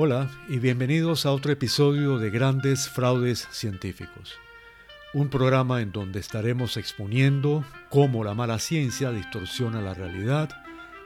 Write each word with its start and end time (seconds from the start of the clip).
Hola 0.00 0.30
y 0.48 0.60
bienvenidos 0.60 1.26
a 1.26 1.32
otro 1.32 1.50
episodio 1.50 2.18
de 2.18 2.30
Grandes 2.30 2.88
Fraudes 2.88 3.48
Científicos, 3.50 4.38
un 5.12 5.28
programa 5.28 5.82
en 5.82 5.90
donde 5.90 6.20
estaremos 6.20 6.76
exponiendo 6.76 7.64
cómo 7.88 8.22
la 8.22 8.32
mala 8.32 8.60
ciencia 8.60 9.10
distorsiona 9.10 9.80
la 9.80 9.94
realidad, 9.94 10.50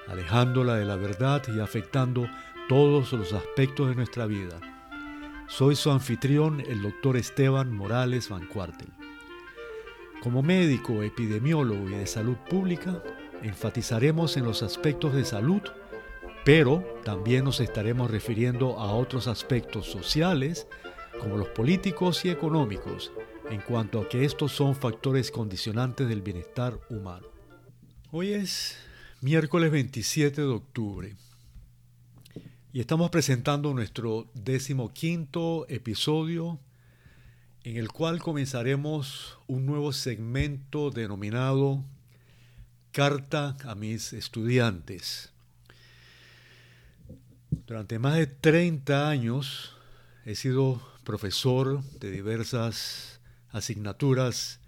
alejándola 0.08 0.74
de 0.74 0.84
la 0.84 0.96
verdad 0.96 1.42
y 1.48 1.60
afectando 1.60 2.28
todos 2.68 3.14
los 3.14 3.32
aspectos 3.32 3.88
de 3.88 3.94
nuestra 3.94 4.26
vida. 4.26 4.60
Soy 5.48 5.74
su 5.74 5.90
anfitrión, 5.90 6.60
el 6.60 6.82
doctor 6.82 7.16
Esteban 7.16 7.72
Morales 7.72 8.28
Van 8.28 8.46
Cuartel. 8.46 8.90
Como 10.22 10.42
médico, 10.42 11.02
epidemiólogo 11.02 11.88
y 11.88 11.94
de 11.94 12.06
salud 12.06 12.36
pública, 12.50 13.02
enfatizaremos 13.42 14.36
en 14.36 14.44
los 14.44 14.62
aspectos 14.62 15.14
de 15.14 15.24
salud 15.24 15.62
pero 16.44 16.84
también 17.04 17.44
nos 17.44 17.60
estaremos 17.60 18.10
refiriendo 18.10 18.78
a 18.78 18.92
otros 18.92 19.28
aspectos 19.28 19.86
sociales, 19.86 20.66
como 21.20 21.36
los 21.36 21.48
políticos 21.48 22.24
y 22.24 22.30
económicos, 22.30 23.12
en 23.50 23.60
cuanto 23.60 24.00
a 24.00 24.08
que 24.08 24.24
estos 24.24 24.52
son 24.52 24.74
factores 24.74 25.30
condicionantes 25.30 26.08
del 26.08 26.22
bienestar 26.22 26.78
humano. 26.90 27.26
Hoy 28.10 28.32
es 28.32 28.76
miércoles 29.20 29.70
27 29.70 30.40
de 30.40 30.48
octubre 30.48 31.14
y 32.72 32.80
estamos 32.80 33.10
presentando 33.10 33.72
nuestro 33.72 34.26
decimoquinto 34.34 35.66
episodio 35.68 36.58
en 37.62 37.76
el 37.76 37.92
cual 37.92 38.20
comenzaremos 38.20 39.38
un 39.46 39.66
nuevo 39.66 39.92
segmento 39.92 40.90
denominado 40.90 41.84
Carta 42.90 43.56
a 43.64 43.74
mis 43.74 44.12
estudiantes. 44.12 45.31
Durante 47.72 47.98
más 47.98 48.16
de 48.16 48.26
30 48.26 49.08
años 49.08 49.74
he 50.26 50.34
sido 50.34 50.86
profesor 51.04 51.82
de 52.00 52.10
diversas 52.10 53.22
asignaturas 53.48 54.60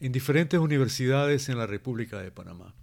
en 0.00 0.10
diferentes 0.10 0.58
universidades 0.58 1.50
en 1.50 1.58
la 1.58 1.66
República 1.66 2.18
de 2.22 2.30
Panamá. 2.30 2.74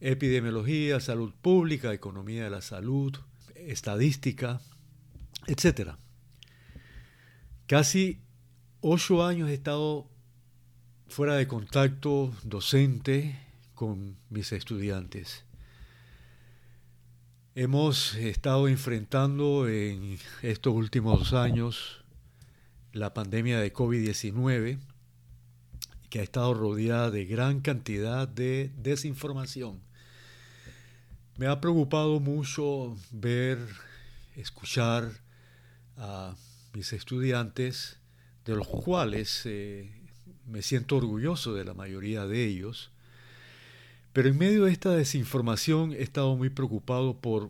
Epidemiología, 0.00 0.98
salud 0.98 1.32
pública, 1.40 1.94
economía 1.94 2.42
de 2.42 2.50
la 2.50 2.62
salud, 2.62 3.16
estadística, 3.54 4.60
etc. 5.46 5.90
Casi 7.68 8.22
ocho 8.80 9.24
años 9.24 9.50
he 9.50 9.54
estado 9.54 10.10
fuera 11.06 11.36
de 11.36 11.46
contacto 11.46 12.34
docente 12.42 13.38
con 13.76 14.16
mis 14.30 14.50
estudiantes. 14.50 15.43
Hemos 17.56 18.16
estado 18.16 18.66
enfrentando 18.66 19.68
en 19.68 20.18
estos 20.42 20.74
últimos 20.74 21.32
años 21.34 22.02
la 22.92 23.14
pandemia 23.14 23.60
de 23.60 23.72
COVID-19, 23.72 24.80
que 26.10 26.18
ha 26.18 26.22
estado 26.24 26.52
rodeada 26.52 27.12
de 27.12 27.26
gran 27.26 27.60
cantidad 27.60 28.26
de 28.26 28.72
desinformación. 28.76 29.80
Me 31.36 31.46
ha 31.46 31.60
preocupado 31.60 32.18
mucho 32.18 32.96
ver, 33.12 33.60
escuchar 34.34 35.12
a 35.96 36.34
mis 36.72 36.92
estudiantes, 36.92 38.00
de 38.44 38.56
los 38.56 38.66
cuales 38.66 39.42
eh, 39.44 39.92
me 40.44 40.60
siento 40.60 40.96
orgulloso 40.96 41.54
de 41.54 41.64
la 41.64 41.74
mayoría 41.74 42.26
de 42.26 42.46
ellos, 42.46 42.90
pero 44.14 44.28
en 44.28 44.38
medio 44.38 44.64
de 44.64 44.70
esta 44.70 44.90
desinformación 44.90 45.92
he 45.92 46.02
estado 46.02 46.36
muy 46.36 46.48
preocupado 46.48 47.20
por 47.20 47.48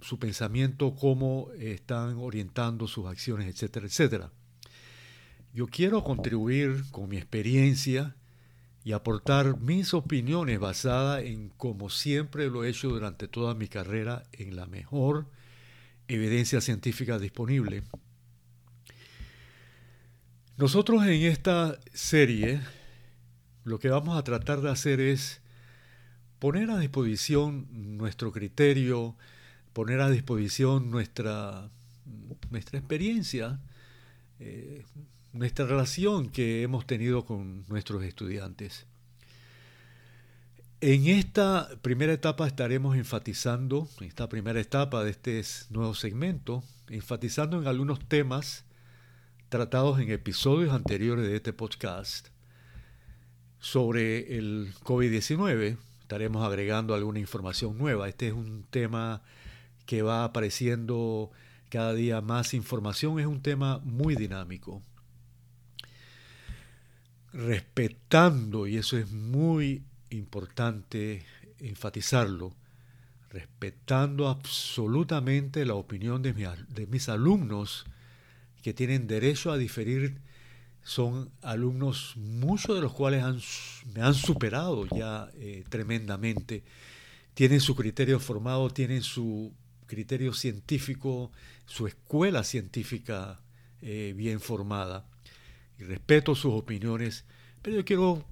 su 0.00 0.20
pensamiento, 0.20 0.94
cómo 0.94 1.50
están 1.58 2.18
orientando 2.18 2.86
sus 2.86 3.06
acciones, 3.06 3.48
etcétera, 3.48 3.86
etcétera. 3.86 4.30
Yo 5.52 5.66
quiero 5.66 6.04
contribuir 6.04 6.84
con 6.92 7.08
mi 7.08 7.16
experiencia 7.16 8.14
y 8.84 8.92
aportar 8.92 9.58
mis 9.58 9.92
opiniones 9.92 10.60
basadas 10.60 11.24
en, 11.24 11.48
como 11.56 11.90
siempre 11.90 12.48
lo 12.48 12.62
he 12.62 12.68
hecho 12.68 12.90
durante 12.90 13.26
toda 13.26 13.54
mi 13.54 13.66
carrera, 13.66 14.22
en 14.30 14.54
la 14.54 14.66
mejor 14.66 15.26
evidencia 16.06 16.60
científica 16.60 17.18
disponible. 17.18 17.82
Nosotros 20.58 21.04
en 21.06 21.22
esta 21.22 21.76
serie 21.92 22.60
lo 23.64 23.80
que 23.80 23.88
vamos 23.88 24.16
a 24.16 24.22
tratar 24.22 24.60
de 24.60 24.70
hacer 24.70 25.00
es 25.00 25.40
poner 26.44 26.70
a 26.70 26.78
disposición 26.78 27.66
nuestro 27.96 28.30
criterio, 28.30 29.16
poner 29.72 30.02
a 30.02 30.10
disposición 30.10 30.90
nuestra, 30.90 31.70
nuestra 32.50 32.78
experiencia, 32.78 33.60
eh, 34.40 34.84
nuestra 35.32 35.64
relación 35.64 36.28
que 36.28 36.60
hemos 36.60 36.86
tenido 36.86 37.24
con 37.24 37.64
nuestros 37.68 38.04
estudiantes. 38.04 38.84
En 40.82 41.06
esta 41.06 41.66
primera 41.80 42.12
etapa 42.12 42.46
estaremos 42.46 42.94
enfatizando, 42.94 43.88
en 43.98 44.08
esta 44.08 44.28
primera 44.28 44.60
etapa 44.60 45.02
de 45.02 45.12
este 45.12 45.42
nuevo 45.70 45.94
segmento, 45.94 46.62
enfatizando 46.90 47.58
en 47.58 47.66
algunos 47.66 48.06
temas 48.06 48.66
tratados 49.48 49.98
en 49.98 50.10
episodios 50.10 50.74
anteriores 50.74 51.26
de 51.26 51.36
este 51.36 51.54
podcast 51.54 52.28
sobre 53.60 54.36
el 54.36 54.74
COVID-19, 54.84 55.78
estaremos 56.14 56.46
agregando 56.46 56.94
alguna 56.94 57.18
información 57.18 57.76
nueva. 57.76 58.08
Este 58.08 58.28
es 58.28 58.34
un 58.34 58.62
tema 58.70 59.20
que 59.84 60.02
va 60.02 60.22
apareciendo 60.22 61.32
cada 61.70 61.92
día 61.92 62.20
más 62.20 62.54
información, 62.54 63.18
es 63.18 63.26
un 63.26 63.42
tema 63.42 63.80
muy 63.82 64.14
dinámico. 64.14 64.80
Respetando, 67.32 68.68
y 68.68 68.76
eso 68.76 68.96
es 68.96 69.10
muy 69.10 69.82
importante 70.10 71.24
enfatizarlo, 71.58 72.54
respetando 73.30 74.28
absolutamente 74.28 75.66
la 75.66 75.74
opinión 75.74 76.22
de, 76.22 76.32
de 76.32 76.86
mis 76.86 77.08
alumnos 77.08 77.86
que 78.62 78.72
tienen 78.72 79.08
derecho 79.08 79.50
a 79.50 79.58
diferir 79.58 80.20
son 80.84 81.30
alumnos, 81.40 82.14
muchos 82.16 82.76
de 82.76 82.82
los 82.82 82.92
cuales 82.92 83.24
me 83.94 84.02
han 84.02 84.14
superado 84.14 84.86
ya 84.94 85.30
eh, 85.34 85.64
tremendamente. 85.70 86.62
Tienen 87.32 87.60
su 87.60 87.74
criterio 87.74 88.20
formado, 88.20 88.68
tienen 88.70 89.02
su 89.02 89.52
criterio 89.86 90.34
científico, 90.34 91.32
su 91.64 91.86
escuela 91.86 92.44
científica 92.44 93.40
eh, 93.80 94.12
bien 94.14 94.40
formada. 94.40 95.06
Y 95.78 95.84
respeto 95.84 96.34
sus 96.34 96.52
opiniones, 96.52 97.24
pero 97.62 97.76
yo 97.76 97.84
quiero, 97.84 98.24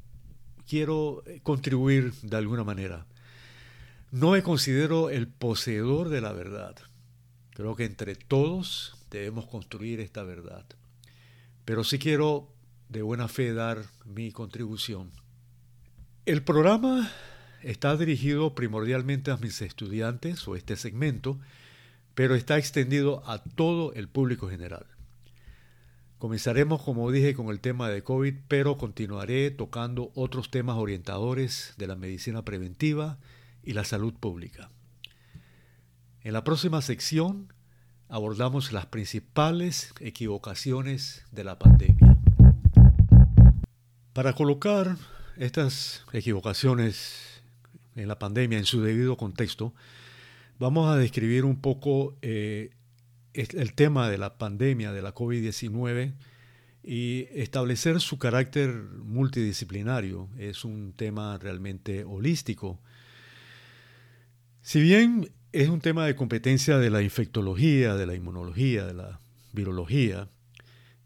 quiero 0.69 1.25
eh, 1.27 1.41
contribuir 1.43 2.12
de 2.21 2.37
alguna 2.37 2.65
manera. 2.65 3.07
No 4.11 4.33
me 4.33 4.43
considero 4.43 5.09
el 5.09 5.27
poseedor 5.27 6.11
de 6.11 6.21
la 6.21 6.33
verdad. 6.33 6.77
Creo 7.55 7.75
que 7.77 7.87
entre 7.87 8.15
todos 8.15 8.95
debemos 9.11 9.47
construir 9.47 10.01
esta 10.01 10.23
verdad 10.23 10.67
pero 11.65 11.84
sí 11.84 11.99
quiero 11.99 12.49
de 12.89 13.03
buena 13.03 13.28
fe 13.28 13.55
dar 13.55 13.84
mi 14.05 14.33
contribución. 14.33 15.11
El 16.27 16.43
programa 16.43 17.11
está 17.62 17.97
dirigido 17.97 18.55
primordialmente 18.55 19.31
a 19.31 19.37
mis 19.37 19.62
estudiantes 19.62 20.47
o 20.47 20.56
este 20.56 20.77
segmento, 20.77 21.39
pero 22.15 22.34
está 22.34 22.59
extendido 22.59 23.23
a 23.27 23.43
todo 23.43 23.93
el 23.95 24.09
público 24.09 24.49
general. 24.49 24.87
Comenzaremos, 26.19 26.83
como 26.83 27.11
dije, 27.11 27.34
con 27.34 27.49
el 27.49 27.59
tema 27.59 27.89
de 27.89 28.05
COVID, 28.05 28.34
pero 28.47 28.79
continuaré 28.79 29.50
tocando 29.50 30.12
otros 30.15 30.50
temas 30.50 30.77
orientadores 30.77 31.75
de 31.79 31.89
la 31.89 31.97
medicina 31.97 32.44
preventiva 32.44 33.19
y 33.65 33.73
la 33.73 33.84
salud 33.84 34.15
pública. 34.15 34.71
En 36.23 36.33
la 36.33 36.44
próxima 36.44 36.81
sección 36.83 37.53
abordamos 38.12 38.73
las 38.73 38.84
principales 38.84 39.94
equivocaciones 39.99 41.25
de 41.32 41.44
la 41.44 41.59
pandemia. 41.59 42.19
Para 44.12 44.35
colocar 44.35 44.99
estas 45.38 46.05
equivocaciones 46.12 47.43
en 47.97 48.09
la 48.09 48.19
pandemia 48.19 48.59
en 48.59 48.67
su 48.67 48.82
debido 48.82 49.17
contexto, 49.17 49.73
vamos 50.59 50.91
a 50.91 50.99
describir 50.99 51.47
un 51.47 51.59
poco 51.62 52.14
eh, 52.20 52.73
el 53.32 53.73
tema 53.73 54.11
de 54.11 54.19
la 54.19 54.37
pandemia 54.37 54.93
de 54.93 55.00
la 55.00 55.14
COVID-19 55.14 56.12
y 56.85 57.29
establecer 57.32 57.99
su 58.03 58.19
carácter 58.19 58.75
multidisciplinario. 58.75 60.29
Es 60.37 60.67
un 60.67 60.93
tema 60.93 61.38
realmente 61.38 62.05
holístico. 62.05 62.79
Si 64.61 64.82
bien 64.82 65.32
es 65.52 65.69
un 65.69 65.81
tema 65.81 66.06
de 66.06 66.16
competencia 66.16 66.78
de 66.78 66.88
la 66.88 67.02
infectología, 67.02 67.94
de 67.94 68.06
la 68.06 68.14
inmunología, 68.14 68.87
de 68.87 68.94
la 68.94 69.20
virología. 69.52 70.28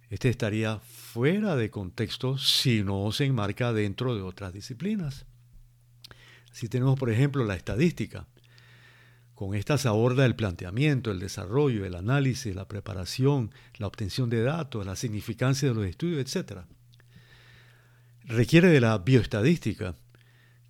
Este 0.09 0.29
estaría 0.29 0.79
fuera 0.79 1.57
de 1.57 1.71
contexto 1.71 2.39
si 2.39 2.85
no 2.85 3.11
se 3.11 3.25
enmarca 3.25 3.73
dentro 3.73 4.15
de 4.15 4.23
otras 4.23 4.53
disciplinas. 4.53 5.27
Si 6.53 6.69
tenemos, 6.69 6.99
por 6.99 7.11
ejemplo, 7.11 7.45
la 7.45 7.57
estadística. 7.57 8.29
Con 9.35 9.55
esta 9.55 9.77
se 9.79 9.89
aborda 9.89 10.25
el 10.25 10.37
planteamiento, 10.37 11.11
el 11.11 11.19
desarrollo, 11.19 11.85
el 11.85 11.97
análisis, 11.97 12.55
la 12.55 12.69
preparación, 12.69 13.51
la 13.77 13.89
obtención 13.89 14.31
de 14.31 14.43
datos, 14.43 14.87
la 14.87 14.97
significancia 14.97 15.69
de 15.69 15.75
los 15.75 15.87
estudios, 15.87 16.21
etc. 16.21 16.61
Requiere 18.25 18.69
de 18.69 18.81
la 18.81 18.97
bioestadística, 18.97 19.97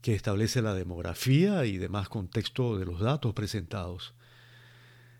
que 0.07 0.15
establece 0.15 0.63
la 0.63 0.73
demografía 0.73 1.65
y 1.65 1.79
demás 1.79 2.09
contexto 2.09 2.79
de 2.79 2.87
los 2.87 3.01
datos 3.01 3.35
presentados. 3.35 4.15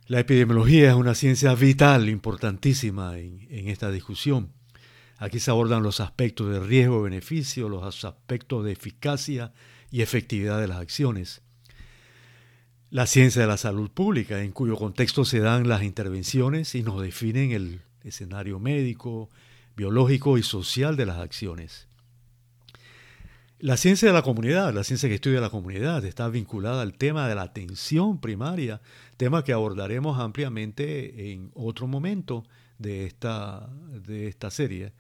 La 0.07 0.21
epidemiología 0.21 0.91
es 0.91 0.95
una 0.95 1.17
ciencia 1.17 1.57
vital, 1.57 2.09
importantísima 2.09 3.19
en, 3.19 3.69
esta 3.69 3.91
discusión. 3.91 4.53
Aquí 5.19 5.41
se 5.41 5.51
abordan 5.51 5.83
los 5.83 5.99
aspectos 5.99 6.53
de 6.53 6.61
riesgo-beneficio, 6.61 7.69
los 7.69 8.05
aspectos 8.05 8.65
de 8.65 8.71
eficacia 8.71 9.53
y 9.91 10.03
efectividad 10.03 10.61
de 10.61 10.69
las 10.69 10.79
acciones 10.79 11.43
la 12.89 13.09
ciencia 13.09 13.43
de 13.43 13.49
la 13.49 13.57
salud 13.57 13.91
pública, 13.91 14.41
en 14.41 14.53
cuyo 14.53 14.77
contexto 14.77 15.25
se 15.25 15.41
dan 15.41 15.69
las 15.69 15.83
intervenciones 15.83 16.77
y 16.77 16.85
nos 16.85 17.03
definen 17.03 17.51
el 17.51 17.83
escenario 18.05 18.61
médico, 18.61 19.31
biológico 19.77 20.39
y 20.39 20.45
social 20.45 20.97
de 20.97 21.07
las 21.07 21.19
acciones. 21.19 21.86
La 23.59 23.79
ciencia 23.79 24.09
de 24.09 24.15
la 24.15 24.23
comunidad, 24.23 24.75
la 24.75 24.85
ciencia 24.85 25.09
que 25.09 25.15
estudia 25.15 25.41
la 25.41 25.49
comunidad, 25.49 26.05
está 26.05 26.29
vinculada 26.29 26.83
al 26.83 26.93
tema 26.95 27.27
de 27.27 27.35
la 27.35 27.43
atención 27.43 28.21
primaria, 28.21 28.83
tema 29.17 29.45
que 29.45 29.55
abordaremos 29.55 30.21
ampliamente 30.21 31.33
en 31.33 31.51
otro 31.55 31.87
momento 31.87 32.45
de 32.79 33.07
esta, 33.07 33.71
de 34.07 34.29
esta 34.29 34.51
serie. 34.51 34.93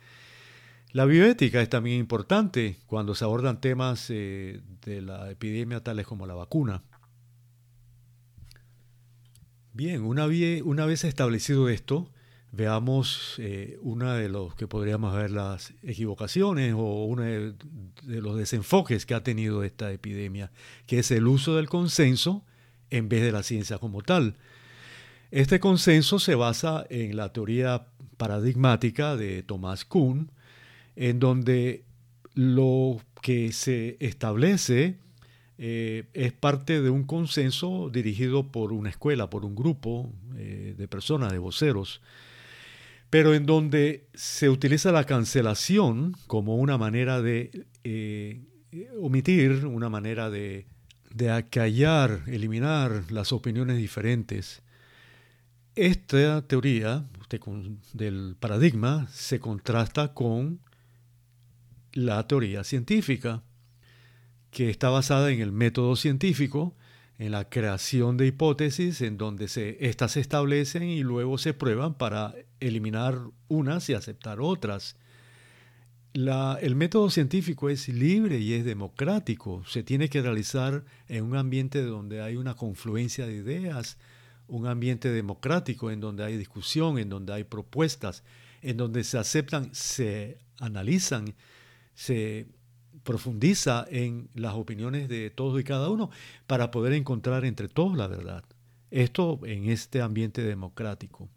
La 0.93 1.05
bioética 1.05 1.61
es 1.61 1.69
también 1.69 1.99
importante 1.99 2.79
cuando 2.87 3.15
se 3.15 3.25
abordan 3.25 3.61
temas 3.61 4.07
eh, 4.09 4.63
de 4.87 5.03
la 5.03 5.31
epidemia 5.31 5.85
tales 5.85 6.07
como 6.07 6.27
la 6.27 6.35
vacuna. 6.35 6.83
Bien, 9.75 10.03
una, 10.03 10.27
vez 10.87 11.05
establecido 11.05 11.69
esto, 11.69 12.11
veamos 12.53 13.37
eh, 13.39 13.79
una 13.83 14.15
de 14.15 14.29
los 14.29 14.55
que 14.55 14.67
podríamos 14.67 15.15
ver 15.15 15.31
las 15.31 15.75
equivocaciones 15.83 16.75
o 16.75 17.05
uno 17.05 17.23
de, 17.23 17.55
los 18.05 18.37
desenfoques 18.37 19.07
que 19.07 19.15
ha 19.15 19.23
tenido 19.23 19.63
esta 19.63 19.93
epidemia, 19.93 20.51
que 20.87 21.01
es 21.01 21.11
el 21.11 21.27
uso 21.27 21.57
del 21.57 21.69
consenso 21.69 22.45
en 22.91 23.09
vez 23.09 23.23
de 23.23 23.33
la 23.33 23.43
ciencia 23.43 23.79
como 23.79 24.03
tal. 24.03 24.37
Este 25.31 25.61
consenso 25.61 26.19
se 26.19 26.35
basa 26.35 26.87
en 26.89 27.17
la 27.17 27.33
teoría 27.33 27.87
paradigmática 28.17 29.17
de 29.17 29.43
Thomas 29.43 29.85
Kuhn, 29.85 30.31
en 30.95 31.19
donde 31.19 31.85
lo 32.35 33.01
que 33.23 33.53
se 33.53 33.97
establece 34.01 34.99
eh, 35.59 36.05
es 36.13 36.33
parte 36.33 36.83
de 36.83 36.91
un 36.91 37.05
consenso 37.05 37.91
dirigido 37.91 38.53
por 38.53 38.73
una 38.73 38.91
escuela, 38.91 39.31
por 39.31 39.45
un 39.45 39.55
grupo 39.55 40.13
eh, 40.37 40.75
de 40.77 40.89
personas, 40.89 41.33
de 41.33 41.39
voceros, 41.39 42.03
pero 43.11 43.35
en 43.35 43.47
donde 43.47 44.09
se 44.15 44.49
utiliza 44.49 44.93
la 44.93 45.05
cancelación 45.05 46.15
como 46.27 46.57
una 46.57 46.79
manera 46.79 47.23
de 47.23 47.67
eh, 47.85 48.43
omitir, 49.01 49.67
una 49.67 49.89
manera 49.89 50.31
de, 50.31 50.67
de 51.15 51.31
acallar, 51.31 52.23
eliminar 52.27 53.05
las 53.11 53.33
opiniones 53.33 53.79
diferentes. 53.79 54.63
Esta 55.75 56.47
teoría 56.47 57.07
del 57.93 58.37
paradigma 58.39 59.09
se 59.11 59.41
contrasta 59.41 60.15
con 60.15 60.61
la 61.93 62.27
teoría 62.27 62.65
científica 62.65 63.43
que 64.51 64.71
está 64.71 64.89
basada 64.91 65.31
en 65.31 65.41
el 65.41 65.53
método 65.53 65.97
científico, 65.97 66.75
en 67.19 67.33
la 67.33 67.49
creación 67.49 68.17
de 68.17 68.27
hipótesis 68.27 69.01
en 69.01 69.17
donde 69.17 69.49
se, 69.49 69.79
estas 69.87 70.13
se 70.13 70.21
establecen 70.21 70.85
y 70.85 71.03
luego 71.03 71.39
se 71.39 71.55
prueban 71.55 71.95
para 71.95 72.35
eliminar 72.61 73.19
unas 73.49 73.89
y 73.89 73.95
aceptar 73.95 74.41
otras. 74.41 74.97
El 76.13 76.77
método 76.77 77.11
científico 77.11 77.69
es 77.69 77.89
libre 77.89 78.39
y 78.39 78.55
es 78.55 78.65
democrático. 78.65 79.63
Se 79.67 79.83
tiene 79.83 80.09
que 80.09 80.23
realizar 80.23 80.85
en 81.09 81.25
un 81.25 81.37
ambiente 81.37 81.83
donde 81.83 82.23
hay 82.23 82.37
una 82.37 82.55
confluencia 82.55 83.27
de 83.27 83.35
ideas, 83.35 83.99
un 84.49 84.67
ambiente 84.67 85.11
democrático 85.11 85.91
en 85.91 86.01
donde 86.01 86.25
hay 86.25 86.37
discusión, 86.39 86.99
en 86.99 87.11
donde 87.11 87.35
hay 87.35 87.45
propuestas, 87.45 88.25
en 88.63 88.79
donde 88.79 89.05
se 89.05 89.19
aceptan, 89.19 89.75
se 89.75 90.39
analizan, 90.59 91.35
se 91.95 92.47
profundiza 93.07 93.87
en 93.89 94.29
las 94.35 94.55
opiniones 94.55 95.09
de 95.09 95.31
todos 95.31 95.59
y 95.59 95.65
cada 95.65 95.89
uno 95.89 96.11
para 96.47 96.71
poder 96.71 96.93
encontrar 96.93 97.47
entre 97.47 97.69
todos 97.69 97.97
la 97.97 98.09
verdad. 98.09 98.45
Esto 98.91 99.41
en 99.45 99.71
este 99.71 100.03
ambiente 100.03 100.43
democrático. 100.43 101.29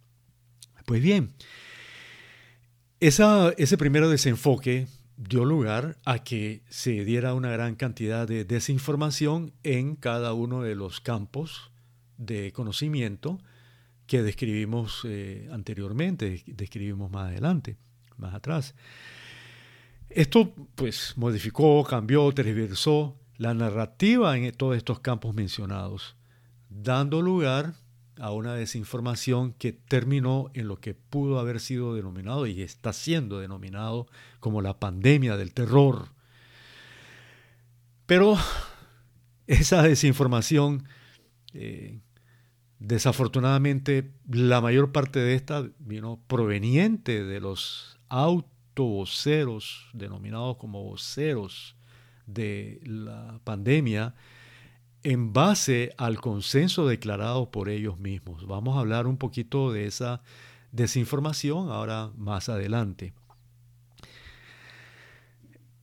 Pues 0.85 1.01
bien, 1.01 1.31
ese 2.99 3.77
primer 3.77 4.07
desenfoque 4.07 4.87
dio 5.15 5.45
lugar 5.45 5.97
a 6.05 6.23
que 6.23 6.63
se 6.69 7.05
diera 7.05 7.33
una 7.33 7.51
gran 7.51 7.75
cantidad 7.75 8.27
de 8.27 8.45
desinformación 8.45 9.53
en 9.63 9.95
cada 9.95 10.33
uno 10.33 10.63
de 10.63 10.75
los 10.75 10.99
campos 11.01 11.71
de 12.17 12.51
conocimiento 12.51 13.39
que 14.07 14.23
describimos 14.23 15.01
eh, 15.05 15.47
anteriormente, 15.51 16.41
describimos 16.47 17.11
más 17.11 17.29
adelante, 17.29 17.77
más 18.17 18.33
atrás. 18.33 18.73
Esto 20.09 20.53
pues 20.75 21.13
modificó, 21.17 21.83
cambió, 21.83 22.31
tergiversó 22.31 23.15
la 23.37 23.53
narrativa 23.53 24.35
en 24.35 24.51
todos 24.53 24.75
estos 24.75 24.99
campos 24.99 25.35
mencionados, 25.35 26.15
dando 26.69 27.21
lugar 27.21 27.75
a 28.17 28.31
una 28.31 28.55
desinformación 28.55 29.53
que 29.53 29.71
terminó 29.71 30.49
en 30.53 30.67
lo 30.67 30.79
que 30.79 30.95
pudo 30.95 31.39
haber 31.39 31.59
sido 31.59 31.93
denominado 31.93 32.47
y 32.47 32.61
está 32.61 32.91
siendo 32.91 33.39
denominado 33.39 34.07
como 34.39 34.61
la 34.61 34.79
pandemia 34.79 35.37
del 35.37 35.53
terror. 35.53 36.09
Pero 38.07 38.35
esa 39.47 39.83
desinformación, 39.83 40.85
eh, 41.53 41.99
desafortunadamente, 42.79 44.11
la 44.27 44.59
mayor 44.59 44.91
parte 44.91 45.19
de 45.19 45.35
esta 45.35 45.69
vino 45.77 46.19
proveniente 46.27 47.23
de 47.23 47.39
los 47.39 47.99
autos 48.09 48.58
voceros, 48.75 49.87
denominados 49.93 50.57
como 50.57 50.83
voceros 50.83 51.75
de 52.25 52.79
la 52.83 53.39
pandemia, 53.43 54.15
en 55.03 55.33
base 55.33 55.93
al 55.97 56.19
consenso 56.19 56.87
declarado 56.87 57.51
por 57.51 57.69
ellos 57.69 57.99
mismos. 57.99 58.45
Vamos 58.47 58.77
a 58.77 58.81
hablar 58.81 59.07
un 59.07 59.17
poquito 59.17 59.71
de 59.71 59.85
esa 59.85 60.21
desinformación 60.71 61.69
ahora 61.69 62.11
más 62.17 62.49
adelante. 62.49 63.13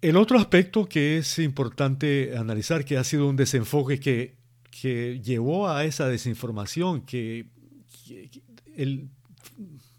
El 0.02 0.16
otro 0.16 0.38
aspecto 0.38 0.86
que 0.86 1.18
es 1.18 1.38
importante 1.38 2.36
analizar, 2.36 2.84
que 2.84 2.98
ha 2.98 3.04
sido 3.04 3.28
un 3.28 3.36
desenfoque 3.36 3.98
que, 3.98 4.36
que 4.70 5.20
llevó 5.20 5.68
a 5.68 5.84
esa 5.84 6.06
desinformación, 6.08 7.00
que, 7.02 7.46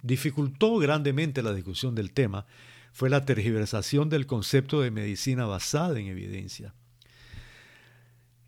dificultó 0.02 0.78
grandemente 0.78 1.42
la 1.42 1.54
discusión 1.54 1.96
del 1.96 2.12
tema, 2.14 2.46
fue 2.98 3.12
la 3.12 3.26
tergiversación 3.26 4.10
del 4.10 4.26
concepto 4.26 4.82
de 4.82 4.90
medicina 4.90 5.46
basada 5.46 6.00
en 6.00 6.08
evidencia. 6.08 6.74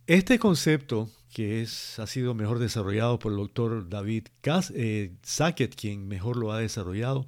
Este 0.08 0.40
concepto, 0.40 1.08
que 1.32 1.68
ha 2.00 2.08
sido 2.08 2.34
mejor 2.34 2.58
desarrollado 2.58 3.20
por 3.20 3.32
el 3.32 3.38
doctor 3.38 3.88
David 3.88 4.30
eh, 4.74 5.12
Sackett, 5.22 5.76
quien 5.76 6.08
mejor 6.08 6.36
lo 6.36 6.52
ha 6.52 6.58
desarrollado, 6.58 7.28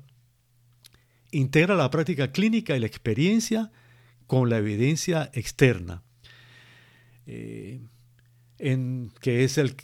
integra 1.29 1.75
la 1.75 1.91
práctica 1.91 2.31
clínica 2.31 2.75
y 2.75 2.79
la 2.79 2.87
experiencia 2.87 3.71
con 4.25 4.49
la 4.49 4.57
evidencia 4.57 5.29
externa, 5.35 6.01
eh, 7.27 7.81
que 8.57 9.43
es 9.43 9.59
el 9.59 9.75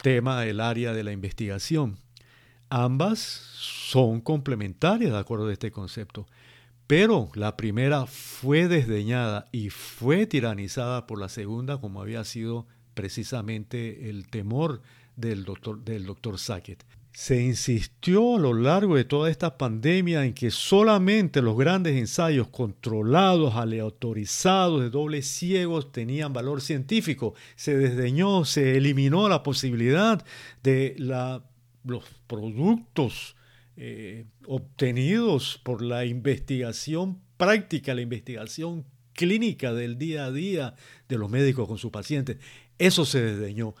tema, 0.00 0.46
el 0.46 0.60
área 0.60 0.92
de 0.92 1.02
la 1.02 1.10
investigación. 1.10 1.98
Ambas 2.68 3.18
son 3.18 4.20
complementarias 4.20 5.10
de 5.10 5.18
acuerdo 5.18 5.48
a 5.48 5.52
este 5.52 5.72
concepto. 5.72 6.28
Pero 6.86 7.30
la 7.34 7.56
primera 7.56 8.06
fue 8.06 8.68
desdeñada 8.68 9.46
y 9.52 9.70
fue 9.70 10.26
tiranizada 10.26 11.06
por 11.06 11.18
la 11.18 11.30
segunda, 11.30 11.80
como 11.80 12.02
había 12.02 12.24
sido 12.24 12.66
precisamente 12.92 14.10
el 14.10 14.28
temor 14.28 14.82
del 15.16 15.44
doctor, 15.44 15.82
del 15.82 16.04
doctor 16.04 16.38
Sackett. 16.38 16.84
Se 17.12 17.40
insistió 17.40 18.36
a 18.36 18.38
lo 18.40 18.52
largo 18.52 18.96
de 18.96 19.04
toda 19.04 19.30
esta 19.30 19.56
pandemia 19.56 20.24
en 20.24 20.34
que 20.34 20.50
solamente 20.50 21.40
los 21.40 21.56
grandes 21.56 21.96
ensayos 21.96 22.48
controlados, 22.48 23.54
aleatorizados, 23.54 24.82
de 24.82 24.90
dobles 24.90 25.26
ciegos 25.28 25.92
tenían 25.92 26.32
valor 26.32 26.60
científico. 26.60 27.34
Se 27.54 27.76
desdeñó, 27.78 28.44
se 28.44 28.76
eliminó 28.76 29.28
la 29.28 29.44
posibilidad 29.44 30.24
de 30.62 30.96
los 31.84 32.04
productos 32.26 33.36
eh, 33.76 34.26
obtenidos 34.46 35.60
por 35.62 35.82
la 35.82 36.04
investigación 36.04 37.20
práctica, 37.36 37.94
la 37.94 38.02
investigación 38.02 38.84
clínica 39.12 39.72
del 39.72 39.98
día 39.98 40.26
a 40.26 40.32
día 40.32 40.74
de 41.08 41.18
los 41.18 41.30
médicos 41.30 41.68
con 41.68 41.78
sus 41.78 41.90
pacientes. 41.90 42.38
Eso 42.78 43.04
se 43.04 43.20
desdeñó. 43.22 43.74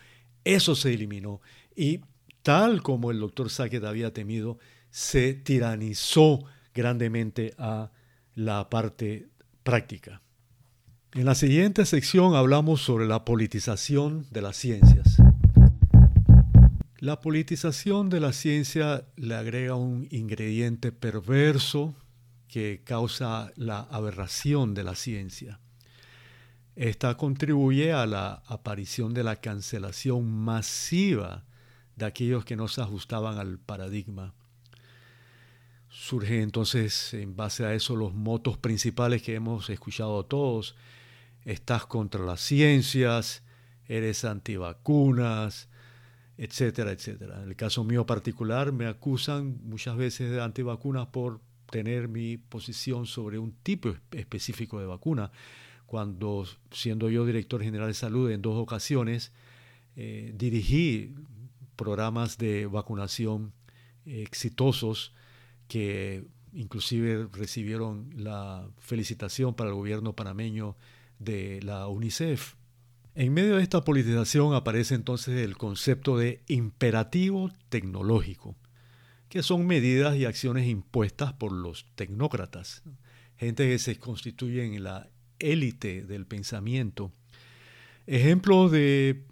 Eso 0.44 0.74
se 0.74 0.92
eliminó 0.92 1.40
y 1.74 2.00
tal 2.42 2.82
como 2.82 3.10
el 3.10 3.18
doctor 3.18 3.50
Sackett 3.50 3.84
había 3.84 4.12
temido, 4.12 4.58
se 4.90 5.34
tiranizó 5.34 6.44
grandemente 6.74 7.54
a 7.58 7.90
la 8.34 8.68
parte 8.68 9.28
práctica. 9.62 10.20
En 11.14 11.24
la 11.24 11.34
siguiente 11.34 11.86
sección 11.86 12.34
hablamos 12.34 12.82
sobre 12.82 13.06
la 13.06 13.24
politización 13.24 14.26
de 14.30 14.42
las 14.42 14.56
ciencias. 14.56 15.23
La 17.04 17.20
politización 17.20 18.08
de 18.08 18.18
la 18.18 18.32
ciencia 18.32 19.04
le 19.16 19.34
agrega 19.34 19.74
un 19.74 20.08
ingrediente 20.10 20.90
perverso 20.90 21.94
que 22.48 22.80
causa 22.82 23.52
la 23.56 23.80
aberración 23.80 24.72
de 24.72 24.84
la 24.84 24.94
ciencia. 24.94 25.60
Esta 26.76 27.14
contribuye 27.18 27.92
a 27.92 28.06
la 28.06 28.42
aparición 28.46 29.12
de 29.12 29.22
la 29.22 29.36
cancelación 29.36 30.32
masiva 30.32 31.44
de 31.94 32.06
aquellos 32.06 32.46
que 32.46 32.56
no 32.56 32.68
se 32.68 32.80
ajustaban 32.80 33.36
al 33.36 33.58
paradigma. 33.58 34.32
Surgen 35.90 36.40
entonces 36.40 37.12
en 37.12 37.36
base 37.36 37.66
a 37.66 37.74
eso 37.74 37.96
los 37.96 38.14
motos 38.14 38.56
principales 38.56 39.20
que 39.20 39.34
hemos 39.34 39.68
escuchado 39.68 40.24
todos. 40.24 40.74
Estás 41.44 41.84
contra 41.84 42.24
las 42.24 42.40
ciencias, 42.40 43.42
eres 43.88 44.24
antivacunas, 44.24 45.68
etcétera, 46.36 46.92
etcétera. 46.92 47.42
En 47.42 47.48
el 47.48 47.56
caso 47.56 47.84
mío 47.84 48.06
particular 48.06 48.72
me 48.72 48.86
acusan 48.86 49.58
muchas 49.64 49.96
veces 49.96 50.30
de 50.30 50.42
antivacunas 50.42 51.06
por 51.08 51.40
tener 51.70 52.08
mi 52.08 52.36
posición 52.36 53.06
sobre 53.06 53.38
un 53.38 53.52
tipo 53.62 53.94
específico 54.12 54.80
de 54.80 54.86
vacuna 54.86 55.30
cuando 55.86 56.44
siendo 56.70 57.08
yo 57.10 57.24
director 57.24 57.62
general 57.62 57.88
de 57.88 57.94
salud 57.94 58.30
en 58.30 58.42
dos 58.42 58.56
ocasiones, 58.56 59.32
eh, 59.96 60.32
dirigí 60.34 61.14
programas 61.76 62.38
de 62.38 62.66
vacunación 62.66 63.52
exitosos 64.06 65.14
que 65.68 66.24
inclusive 66.52 67.28
recibieron 67.32 68.10
la 68.16 68.68
felicitación 68.78 69.54
para 69.54 69.70
el 69.70 69.76
gobierno 69.76 70.14
panameño 70.14 70.76
de 71.18 71.60
la 71.62 71.86
UNICEF. 71.88 72.54
En 73.16 73.32
medio 73.32 73.56
de 73.56 73.62
esta 73.62 73.84
politización 73.84 74.54
aparece 74.54 74.96
entonces 74.96 75.38
el 75.38 75.56
concepto 75.56 76.18
de 76.18 76.42
imperativo 76.48 77.52
tecnológico, 77.68 78.56
que 79.28 79.44
son 79.44 79.68
medidas 79.68 80.16
y 80.16 80.24
acciones 80.24 80.66
impuestas 80.66 81.32
por 81.32 81.52
los 81.52 81.86
tecnócratas, 81.94 82.82
gente 83.36 83.68
que 83.68 83.78
se 83.78 84.00
constituye 84.00 84.64
en 84.64 84.82
la 84.82 85.08
élite 85.38 86.02
del 86.02 86.26
pensamiento. 86.26 87.12
Ejemplos 88.08 88.72
de 88.72 89.22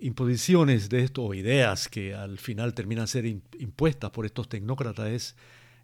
imposiciones 0.00 0.88
de 0.88 1.02
esto, 1.02 1.24
o 1.24 1.34
ideas 1.34 1.88
que 1.88 2.14
al 2.14 2.38
final 2.38 2.72
terminan 2.72 3.08
ser 3.08 3.26
impuestas 3.26 4.12
por 4.12 4.26
estos 4.26 4.48
tecnócratas, 4.48 5.08
es 5.08 5.36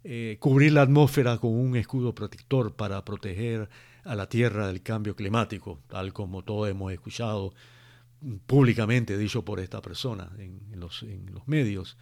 eh, 0.05 0.37
cubrir 0.39 0.71
la 0.71 0.83
atmósfera 0.83 1.37
con 1.37 1.51
un 1.51 1.75
escudo 1.75 2.15
protector 2.15 2.75
para 2.77 3.03
proteger 3.03 3.67
a 4.05 4.15
la 4.15 4.29
Tierra 4.29 4.67
del 4.67 4.81
cambio 4.81 5.15
climático, 5.15 5.81
tal 5.87 6.13
como 6.13 6.43
todos 6.43 6.69
hemos 6.69 6.93
escuchado 6.93 7.53
públicamente 8.45 9.17
dicho 9.17 9.43
por 9.43 9.59
esta 9.59 9.81
persona 9.81 10.31
en, 10.37 10.79
los, 10.79 11.05
medios. 11.45 11.97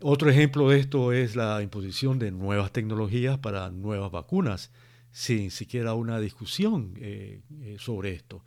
Otro 0.00 0.30
ejemplo 0.30 0.70
de 0.70 0.78
esto 0.78 1.12
es 1.12 1.36
la 1.36 1.60
imposición 1.62 2.18
de 2.18 2.30
nuevas 2.30 2.72
tecnologías 2.72 3.38
para 3.38 3.70
nuevas 3.70 4.10
vacunas 4.10 4.70
sin 5.10 5.50
siquiera 5.50 5.94
una 5.94 6.20
discusión 6.20 6.94
eh, 6.98 7.40
eh, 7.62 7.76
sobre 7.80 8.12
esto. 8.12 8.44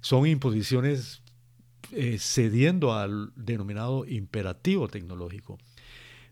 Son 0.00 0.26
imposiciones 0.26 1.22
eh, 1.92 2.16
cediendo 2.18 2.94
al 2.94 3.32
denominado 3.36 4.06
imperativo 4.06 4.88
tecnológico. 4.88 5.58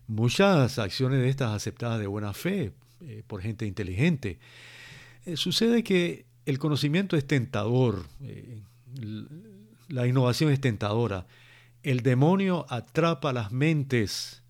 Muchas 0.07 0.79
acciones 0.79 1.19
de 1.19 1.29
estas 1.29 1.51
aceptadas 1.51 1.99
de 1.99 2.07
buena 2.07 2.33
fe 2.33 2.73
por 3.27 3.41
gente 3.41 3.65
inteligente. 3.65 4.39
Sucede 5.35 5.83
que 5.83 6.25
el 6.45 6.59
conocimiento 6.59 7.15
es 7.15 7.25
tentador, 7.25 8.05
la 9.87 10.07
innovación 10.07 10.51
es 10.51 10.61
tentadora, 10.61 11.27
el 11.83 12.01
demonio 12.01 12.65
atrapa 12.69 13.33
las 13.33 13.51
mentes, 13.51 14.43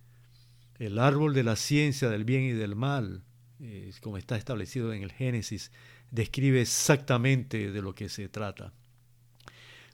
el 0.78 1.00
árbol 1.00 1.34
de 1.34 1.44
la 1.44 1.56
ciencia 1.56 2.10
del 2.10 2.24
bien 2.24 2.44
y 2.44 2.52
del 2.52 2.76
mal 2.76 3.24
eh, 3.62 3.92
como 4.02 4.18
está 4.18 4.38
establecido 4.38 4.94
en 4.94 5.04
el 5.04 5.12
Génesis, 5.12 5.72
describe 6.12 6.62
exactamente 6.62 7.72
de 7.72 7.82
lo 7.82 7.94
que 7.94 8.08
se 8.08 8.30
trata. 8.30 8.72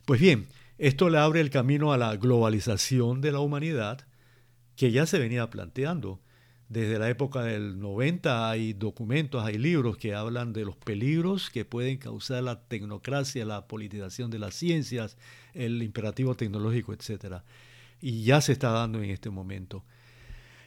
Pues 0.04 0.20
bien, 0.20 0.46
esto 0.78 1.10
le 1.10 1.18
abre 1.18 1.40
el 1.40 1.50
camino 1.50 1.92
a 1.92 1.98
la 1.98 2.14
globalización 2.16 3.20
de 3.20 3.32
la 3.32 3.40
humanidad 3.40 4.06
que 4.76 4.92
ya 4.92 5.04
se 5.04 5.18
venía 5.18 5.50
planteando. 5.50 6.20
Desde 6.68 6.98
la 6.98 7.08
época 7.08 7.42
del 7.44 7.78
90 7.78 8.50
hay 8.50 8.72
documentos, 8.72 9.44
hay 9.44 9.56
libros 9.56 9.96
que 9.96 10.14
hablan 10.14 10.52
de 10.52 10.64
los 10.64 10.76
peligros 10.76 11.48
que 11.48 11.64
pueden 11.64 11.96
causar 11.96 12.42
la 12.42 12.60
tecnocracia, 12.60 13.44
la 13.44 13.68
politización 13.68 14.30
de 14.30 14.40
las 14.40 14.54
ciencias, 14.54 15.16
el 15.54 15.80
imperativo 15.82 16.34
tecnológico, 16.34 16.92
etc. 16.92 17.42
Y 18.00 18.24
ya 18.24 18.40
se 18.40 18.52
está 18.52 18.70
dando 18.70 19.00
en 19.00 19.10
este 19.10 19.30
momento. 19.30 19.84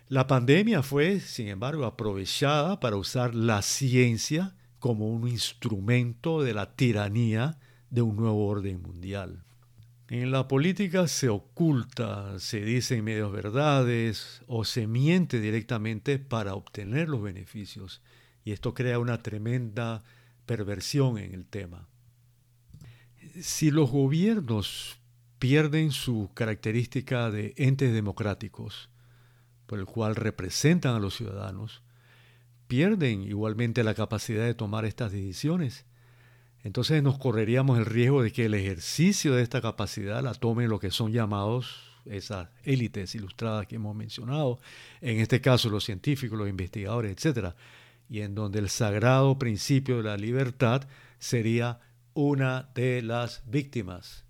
La 0.08 0.26
pandemia 0.26 0.84
fue, 0.84 1.20
sin 1.20 1.50
embargo, 1.50 1.86
aprovechada 1.86 2.80
para 2.80 2.96
usar 2.96 3.36
la 3.36 3.62
ciencia 3.62 4.56
como 4.80 5.10
un 5.10 5.28
instrumento 5.28 6.42
de 6.42 6.54
la 6.54 6.74
tiranía 6.76 7.60
de 7.90 8.02
un 8.02 8.16
nuevo 8.16 8.48
orden 8.48 8.82
mundial. 8.82 9.44
En 10.10 10.32
la 10.32 10.48
política 10.48 11.08
se 11.08 11.30
oculta, 11.30 12.40
se 12.40 12.62
dicen 12.62 13.04
medios 13.04 13.32
verdades 13.32 14.42
o 14.48 14.66
se 14.66 14.88
miente 14.88 15.40
directamente 15.40 16.18
para 16.18 16.56
obtener 16.56 17.10
los 17.10 17.22
beneficios 17.22 18.02
y 18.44 18.52
esto 18.52 18.74
crea 18.74 18.98
una 18.98 19.22
tremenda 19.22 20.04
perversión 20.48 21.20
en 21.20 21.36
el 21.36 21.46
tema. 21.46 21.88
Si 23.40 23.70
los 23.70 23.92
gobiernos 23.92 25.00
pierden 25.38 25.92
su 25.92 26.32
característica 26.34 27.30
de 27.30 27.54
entes 27.56 27.94
democráticos, 27.94 28.90
por 29.68 29.78
el 29.78 29.86
cual 29.86 30.16
representan 30.16 30.96
a 30.96 31.00
los 31.00 31.18
ciudadanos, 31.18 31.84
pierden 32.68 33.22
igualmente 33.22 33.84
la 33.84 33.94
capacidad 33.94 34.44
de 34.44 34.56
tomar 34.56 34.86
estas 34.86 35.12
decisiones. 35.12 35.86
Entonces 36.64 37.02
nos 37.02 37.18
correríamos 37.18 37.78
el 37.78 37.86
riesgo 37.86 38.22
de 38.22 38.32
que 38.32 38.46
el 38.46 38.54
ejercicio 38.54 39.34
de 39.36 39.44
esta 39.44 39.62
capacidad 39.62 40.22
la 40.22 40.34
tomen 40.34 40.70
lo 40.70 40.80
que 40.80 40.92
son 40.92 41.12
llamados 41.12 41.90
esas 42.06 42.50
élites 42.64 43.16
ilustradas 43.16 43.68
que 43.68 43.76
hemos 43.76 43.96
mencionado, 43.96 44.60
en 45.02 45.20
este 45.20 45.42
caso 45.42 45.70
los 45.70 45.86
científicos, 45.86 46.38
los 46.38 46.50
investigadores, 46.50 47.26
etc. 47.26 47.54
Y 48.10 48.22
en 48.22 48.36
donde 48.36 48.60
el 48.60 48.70
sagrado 48.70 49.38
principio 49.38 49.98
de 49.98 50.04
la 50.04 50.18
libertad 50.18 50.88
sería 51.20 51.80
una 52.14 52.70
de 52.74 53.02
las 53.02 53.44
víctimas. 53.46 54.26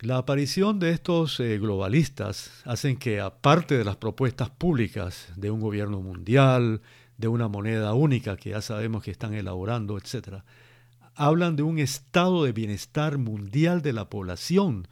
La 0.00 0.18
aparición 0.18 0.78
de 0.78 0.90
estos 0.90 1.40
eh, 1.40 1.58
globalistas 1.58 2.62
hacen 2.64 2.96
que, 2.96 3.20
aparte 3.20 3.76
de 3.76 3.84
las 3.84 3.96
propuestas 3.96 4.48
públicas 4.48 5.28
de 5.36 5.50
un 5.50 5.60
gobierno 5.60 6.00
mundial, 6.00 6.82
de 7.16 7.26
una 7.26 7.48
moneda 7.48 7.94
única 7.94 8.36
que 8.36 8.50
ya 8.50 8.62
sabemos 8.62 9.02
que 9.02 9.10
están 9.10 9.34
elaborando, 9.34 9.98
etc., 9.98 10.44
hablan 11.18 11.56
de 11.56 11.64
un 11.64 11.80
estado 11.80 12.44
de 12.44 12.52
bienestar 12.52 13.18
mundial 13.18 13.82
de 13.82 13.92
la 13.92 14.08
población, 14.08 14.86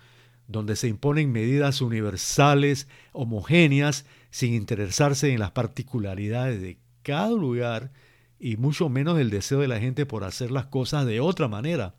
donde 0.48 0.74
se 0.74 0.88
imponen 0.88 1.30
medidas 1.30 1.80
universales, 1.80 2.88
homogéneas, 3.12 4.06
sin 4.30 4.52
interesarse 4.52 5.32
en 5.32 5.38
las 5.38 5.52
particularidades 5.52 6.60
de 6.60 6.78
cada 7.02 7.30
lugar 7.30 7.92
y 8.40 8.56
mucho 8.56 8.88
menos 8.88 9.20
el 9.20 9.30
deseo 9.30 9.60
de 9.60 9.68
la 9.68 9.78
gente 9.78 10.04
por 10.04 10.24
hacer 10.24 10.50
las 10.50 10.66
cosas 10.66 11.06
de 11.06 11.20
otra 11.20 11.46
manera. 11.46 11.94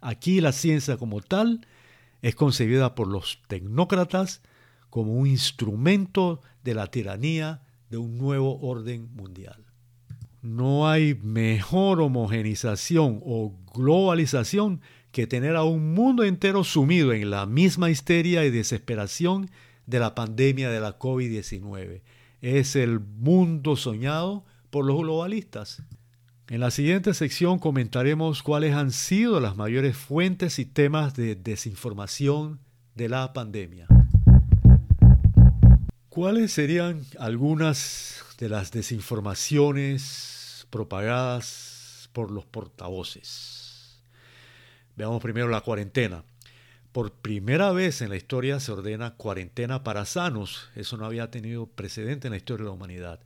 Aquí 0.00 0.40
la 0.40 0.50
ciencia 0.50 0.96
como 0.96 1.20
tal 1.20 1.66
es 2.22 2.34
concebida 2.34 2.96
por 2.96 3.06
los 3.06 3.40
tecnócratas 3.46 4.42
como 4.90 5.14
un 5.14 5.28
instrumento 5.28 6.40
de 6.64 6.74
la 6.74 6.88
tiranía 6.88 7.62
de 7.90 7.96
un 7.96 8.18
nuevo 8.18 8.58
orden 8.60 9.14
mundial. 9.14 9.69
No 10.42 10.88
hay 10.88 11.14
mejor 11.14 12.00
homogenización 12.00 13.20
o 13.24 13.54
globalización 13.74 14.80
que 15.12 15.26
tener 15.26 15.56
a 15.56 15.64
un 15.64 15.92
mundo 15.92 16.24
entero 16.24 16.64
sumido 16.64 17.12
en 17.12 17.30
la 17.30 17.44
misma 17.46 17.90
histeria 17.90 18.44
y 18.44 18.50
desesperación 18.50 19.50
de 19.86 19.98
la 19.98 20.14
pandemia 20.14 20.70
de 20.70 20.80
la 20.80 20.98
COVID-19. 20.98 22.02
Es 22.40 22.76
el 22.76 23.00
mundo 23.00 23.76
soñado 23.76 24.44
por 24.70 24.86
los 24.86 24.98
globalistas. 24.98 25.82
En 26.48 26.60
la 26.60 26.70
siguiente 26.70 27.12
sección 27.12 27.58
comentaremos 27.58 28.42
cuáles 28.42 28.74
han 28.74 28.92
sido 28.92 29.40
las 29.40 29.56
mayores 29.56 29.96
fuentes 29.96 30.58
y 30.58 30.64
temas 30.64 31.14
de 31.14 31.34
desinformación 31.34 32.60
de 32.94 33.08
la 33.08 33.32
pandemia. 33.32 33.86
¿Cuáles 36.08 36.52
serían 36.52 37.02
algunas 37.18 38.24
de 38.40 38.48
las 38.48 38.72
desinformaciones 38.72 40.66
propagadas 40.70 42.08
por 42.12 42.30
los 42.30 42.46
portavoces? 42.46 44.00
Veamos 44.96 45.22
primero 45.22 45.48
la 45.48 45.60
cuarentena. 45.60 46.24
Por 46.90 47.12
primera 47.12 47.70
vez 47.70 48.00
en 48.00 48.08
la 48.08 48.16
historia 48.16 48.58
se 48.58 48.72
ordena 48.72 49.14
cuarentena 49.14 49.84
para 49.84 50.06
sanos. 50.06 50.70
Eso 50.74 50.96
no 50.96 51.04
había 51.04 51.30
tenido 51.30 51.66
precedente 51.66 52.28
en 52.28 52.32
la 52.32 52.38
historia 52.38 52.64
de 52.64 52.70
la 52.70 52.74
humanidad. 52.74 53.20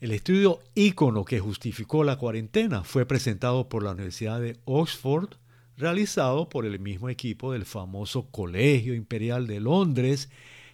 El 0.00 0.12
estudio 0.12 0.60
ícono 0.74 1.24
que 1.24 1.40
justificó 1.40 2.04
la 2.04 2.16
cuarentena 2.16 2.84
fue 2.84 3.04
presentado 3.06 3.68
por 3.68 3.82
la 3.82 3.90
Universidad 3.90 4.40
de 4.40 4.56
Oxford, 4.64 5.34
realizado 5.76 6.48
por 6.48 6.64
el 6.64 6.78
mismo 6.78 7.08
equipo 7.08 7.52
del 7.52 7.66
famoso 7.66 8.28
Colegio 8.30 8.94
Imperial 8.94 9.48
de 9.48 9.60
Londres, 9.60 10.30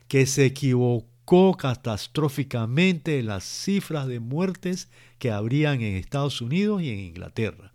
que 0.06 0.26
se 0.26 0.44
equivocó 0.44 1.17
catastróficamente 1.58 3.18
en 3.18 3.26
las 3.26 3.44
cifras 3.44 4.06
de 4.06 4.18
muertes 4.18 4.88
que 5.18 5.30
habrían 5.30 5.82
en 5.82 5.96
Estados 5.96 6.40
Unidos 6.40 6.80
y 6.82 6.90
en 6.90 7.00
Inglaterra. 7.00 7.74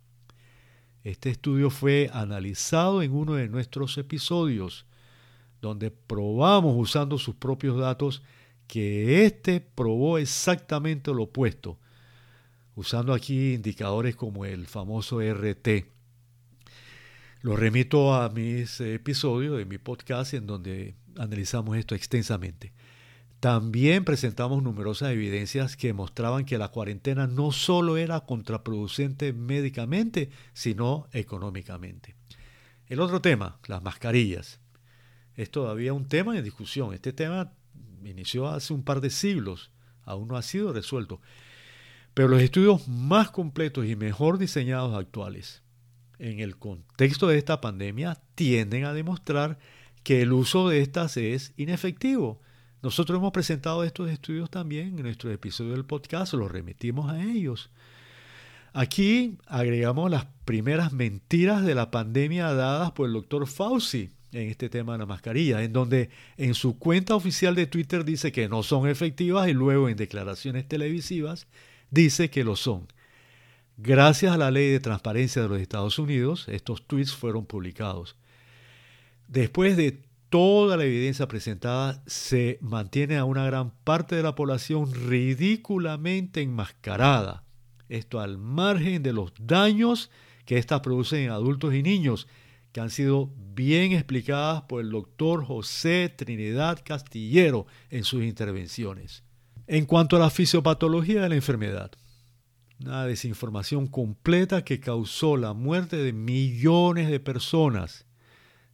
Este 1.04 1.30
estudio 1.30 1.70
fue 1.70 2.10
analizado 2.14 3.04
en 3.04 3.12
uno 3.12 3.36
de 3.36 3.50
nuestros 3.50 3.98
episodios, 4.00 4.88
donde 5.62 5.92
probamos 5.92 6.74
usando 6.76 7.20
sus 7.20 7.36
propios 7.36 7.78
datos 7.78 8.24
que 8.68 9.24
este 9.26 9.62
probó 9.62 10.18
exactamente 10.18 11.14
lo 11.14 11.24
opuesto, 11.24 11.78
usando 12.76 13.14
aquí 13.14 13.54
indicadores 13.54 14.16
como 14.16 14.46
el 14.46 14.66
famoso 14.66 15.20
RT. 15.22 15.86
Lo 17.44 17.56
remito 17.56 18.16
a 18.16 18.30
mis 18.30 18.80
episodios 18.82 19.60
de 19.60 19.66
mi 19.66 19.78
podcast 19.78 20.34
en 20.34 20.48
donde 20.48 20.96
analizamos 21.18 21.78
esto 21.78 21.94
extensamente. 21.94 22.74
También 23.44 24.06
presentamos 24.06 24.64
numerosas 24.64 25.12
evidencias 25.12 25.76
que 25.76 25.92
mostraban 25.92 26.46
que 26.46 26.58
la 26.58 26.70
cuarentena 26.70 27.28
no 27.28 27.52
solo 27.52 27.98
era 27.98 28.22
contraproducente 28.22 29.34
médicamente, 29.34 30.30
sino 30.54 31.10
económicamente. 31.12 32.16
El 32.88 33.02
otro 33.02 33.20
tema, 33.20 33.60
las 33.68 33.84
mascarillas. 33.84 34.62
Es 35.36 35.52
todavía 35.52 35.92
un 35.92 36.08
tema 36.08 36.38
en 36.38 36.44
discusión. 36.46 36.94
Este 36.94 37.12
tema 37.12 37.52
inició 38.06 38.48
hace 38.48 38.72
un 38.72 38.82
par 38.82 39.02
de 39.02 39.10
siglos, 39.10 39.72
aún 40.06 40.30
no 40.30 40.38
ha 40.38 40.42
sido 40.42 40.72
resuelto. 40.72 41.20
Pero 42.14 42.30
los 42.30 42.42
estudios 42.42 42.88
más 42.88 43.30
completos 43.30 43.86
y 43.86 43.98
mejor 43.98 44.38
diseñados 44.38 44.96
actuales, 44.98 45.64
en 46.18 46.40
el 46.40 46.56
contexto 46.56 47.28
de 47.28 47.40
esta 47.40 47.60
pandemia, 47.60 48.22
tienden 48.36 48.86
a 48.86 48.94
demostrar 48.94 49.60
que 50.02 50.22
el 50.22 50.32
uso 50.32 50.70
de 50.70 50.80
estas 50.80 51.18
es 51.18 51.52
inefectivo 51.58 52.40
nosotros 52.84 53.18
hemos 53.18 53.32
presentado 53.32 53.86
estos 53.86 54.12
estudios 54.12 54.50
también 54.50 55.00
en 55.00 55.04
nuestro 55.04 55.32
episodio 55.32 55.72
del 55.72 55.86
podcast, 55.86 56.34
los 56.34 56.52
remitimos 56.52 57.10
a 57.10 57.24
ellos. 57.24 57.70
Aquí 58.74 59.38
agregamos 59.48 60.12
las 60.12 60.26
primeras 60.44 60.92
mentiras 60.92 61.64
de 61.64 61.76
la 61.76 61.92
pandemia 61.92 62.54
dadas 62.54 62.92
por 62.92 63.08
el 63.08 63.14
doctor 63.14 63.48
Fauci 63.48 64.10
en 64.34 64.50
este 64.50 64.68
tema 64.68 64.94
de 64.94 65.00
la 65.00 65.06
mascarilla, 65.06 65.64
en 65.64 65.72
donde 65.72 66.10
en 66.36 66.56
su 66.56 66.78
cuenta 66.78 67.16
oficial 67.16 67.56
de 67.56 67.68
Twitter 67.68 68.04
dice 68.04 68.34
que 68.34 68.50
no 68.50 68.64
son 68.64 68.90
efectivas 68.90 69.48
y 69.48 69.54
luego 69.54 69.88
en 69.88 69.96
declaraciones 69.96 70.68
televisivas 70.68 71.48
dice 71.90 72.30
que 72.30 72.44
lo 72.44 72.58
son. 72.58 72.88
Gracias 73.78 74.34
a 74.34 74.38
la 74.38 74.52
ley 74.52 74.70
de 74.72 74.82
transparencia 74.82 75.42
de 75.42 75.48
los 75.48 75.62
Estados 75.62 76.00
Unidos, 76.00 76.48
estos 76.50 76.86
tweets 76.86 77.16
fueron 77.16 77.46
publicados. 77.46 78.18
Después 79.30 79.78
de 79.78 80.04
toda 80.34 80.78
la 80.78 80.86
evidencia 80.86 81.28
presentada 81.28 82.02
se 82.08 82.58
mantiene 82.60 83.18
a 83.18 83.24
una 83.24 83.46
gran 83.46 83.70
parte 83.84 84.16
de 84.16 84.24
la 84.24 84.34
población 84.34 84.92
ridículamente 84.92 86.42
enmascarada. 86.42 87.44
Esto 87.88 88.20
al 88.20 88.40
margen 88.40 89.04
de 89.04 89.14
los 89.14 89.32
daños 89.40 90.10
que 90.48 90.58
éstas 90.58 90.80
producen 90.80 91.26
en 91.26 91.30
adultos 91.30 91.76
y 91.76 91.84
niños, 91.84 92.28
que 92.72 92.82
han 92.82 92.90
sido 92.90 93.30
bien 93.54 93.92
explicadas 93.92 94.64
por 94.64 94.82
el 94.82 94.90
doctor 94.90 95.46
José 95.46 96.12
Trinidad 96.18 96.82
Castillero 96.84 97.68
en 97.92 98.04
sus 98.04 98.24
intervenciones. 98.24 99.22
En 99.68 99.86
cuanto 99.86 100.16
a 100.16 100.20
la 100.20 100.32
fisiopatología 100.32 101.22
de 101.22 101.30
la 101.30 101.36
enfermedad, 101.36 101.92
una 102.84 103.06
desinformación 103.06 103.86
completa 103.86 104.66
que 104.66 104.80
causó 104.80 105.38
la 105.38 105.54
muerte 105.54 105.98
de 105.98 106.12
millones 106.12 107.12
de 107.12 107.20
personas 107.20 108.08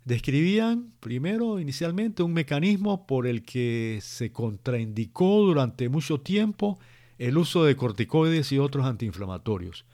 describían 0.09 0.91
primero 0.99 1.59
inicialmente 1.59 2.23
un 2.23 2.33
mecanismo 2.33 3.05
por 3.05 3.27
el 3.27 3.43
que 3.43 3.99
se 4.01 4.31
contraindicó 4.31 5.43
durante 5.43 5.87
mucho 5.87 6.19
tiempo 6.19 6.79
el 7.19 7.37
uso 7.37 7.63
de 7.63 7.75
corticoides 7.75 8.51
y 8.51 8.57
otros 8.57 8.87
antiinflamatorios. 8.87 9.85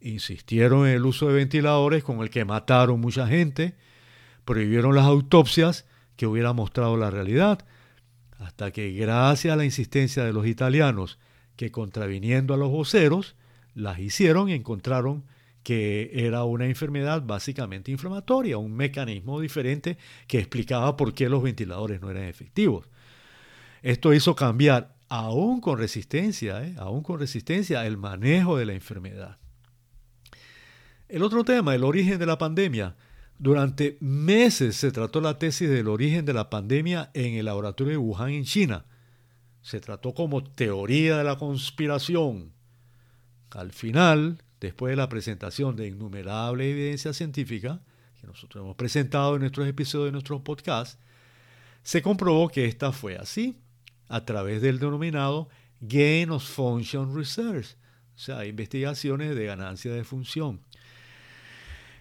Insistieron 0.00 0.86
en 0.86 0.94
el 0.94 1.04
uso 1.04 1.28
de 1.28 1.34
ventiladores 1.34 2.02
con 2.02 2.20
el 2.20 2.30
que 2.30 2.46
mataron 2.46 3.00
mucha 3.00 3.26
gente, 3.26 3.76
prohibieron 4.46 4.94
las 4.94 5.04
autopsias 5.04 5.84
que 6.16 6.26
hubieran 6.26 6.56
mostrado 6.56 6.96
la 6.96 7.10
realidad, 7.10 7.66
hasta 8.38 8.70
que 8.70 8.92
gracias 8.92 9.52
a 9.52 9.56
la 9.56 9.66
insistencia 9.66 10.24
de 10.24 10.32
los 10.32 10.46
italianos 10.46 11.18
que 11.56 11.70
contraviniendo 11.70 12.54
a 12.54 12.56
los 12.56 12.70
voceros, 12.70 13.36
las 13.74 13.98
hicieron 13.98 14.48
y 14.48 14.54
encontraron 14.54 15.24
que 15.62 16.10
era 16.14 16.44
una 16.44 16.66
enfermedad 16.66 17.22
básicamente 17.22 17.90
inflamatoria, 17.90 18.58
un 18.58 18.74
mecanismo 18.74 19.40
diferente 19.40 19.98
que 20.26 20.38
explicaba 20.38 20.96
por 20.96 21.14
qué 21.14 21.28
los 21.28 21.42
ventiladores 21.42 22.00
no 22.00 22.10
eran 22.10 22.24
efectivos. 22.24 22.88
Esto 23.82 24.14
hizo 24.14 24.34
cambiar, 24.34 24.96
aún 25.08 25.60
con 25.60 25.78
resistencia, 25.78 26.64
¿eh? 26.64 26.74
aún 26.78 27.02
con 27.02 27.18
resistencia, 27.18 27.86
el 27.86 27.96
manejo 27.96 28.56
de 28.56 28.66
la 28.66 28.74
enfermedad. 28.74 29.38
El 31.08 31.22
otro 31.22 31.44
tema, 31.44 31.74
el 31.74 31.84
origen 31.84 32.18
de 32.18 32.26
la 32.26 32.38
pandemia. 32.38 32.96
Durante 33.38 33.96
meses 34.00 34.76
se 34.76 34.92
trató 34.92 35.20
la 35.20 35.38
tesis 35.38 35.68
del 35.68 35.88
origen 35.88 36.24
de 36.24 36.34
la 36.34 36.50
pandemia 36.50 37.10
en 37.14 37.34
el 37.34 37.46
laboratorio 37.46 37.92
de 37.92 37.96
Wuhan 37.96 38.30
en 38.30 38.44
China. 38.44 38.84
Se 39.62 39.80
trató 39.80 40.14
como 40.14 40.44
teoría 40.44 41.18
de 41.18 41.24
la 41.24 41.36
conspiración. 41.36 42.52
Al 43.50 43.72
final, 43.72 44.42
después 44.60 44.92
de 44.92 44.96
la 44.96 45.08
presentación 45.08 45.74
de 45.76 45.88
innumerable 45.88 46.70
evidencia 46.70 47.12
científica 47.12 47.80
que 48.20 48.26
nosotros 48.26 48.62
hemos 48.62 48.76
presentado 48.76 49.34
en 49.34 49.40
nuestros 49.40 49.66
episodios 49.66 50.08
de 50.08 50.12
nuestros 50.12 50.42
podcasts, 50.42 50.98
se 51.82 52.02
comprobó 52.02 52.48
que 52.48 52.66
esta 52.66 52.92
fue 52.92 53.16
así 53.16 53.56
a 54.08 54.24
través 54.24 54.60
del 54.60 54.78
denominado 54.78 55.48
Gain 55.80 56.30
of 56.30 56.44
Function 56.44 57.16
Research, 57.16 57.76
o 58.14 58.18
sea, 58.18 58.44
investigaciones 58.44 59.34
de 59.34 59.46
ganancia 59.46 59.92
de 59.92 60.04
función. 60.04 60.60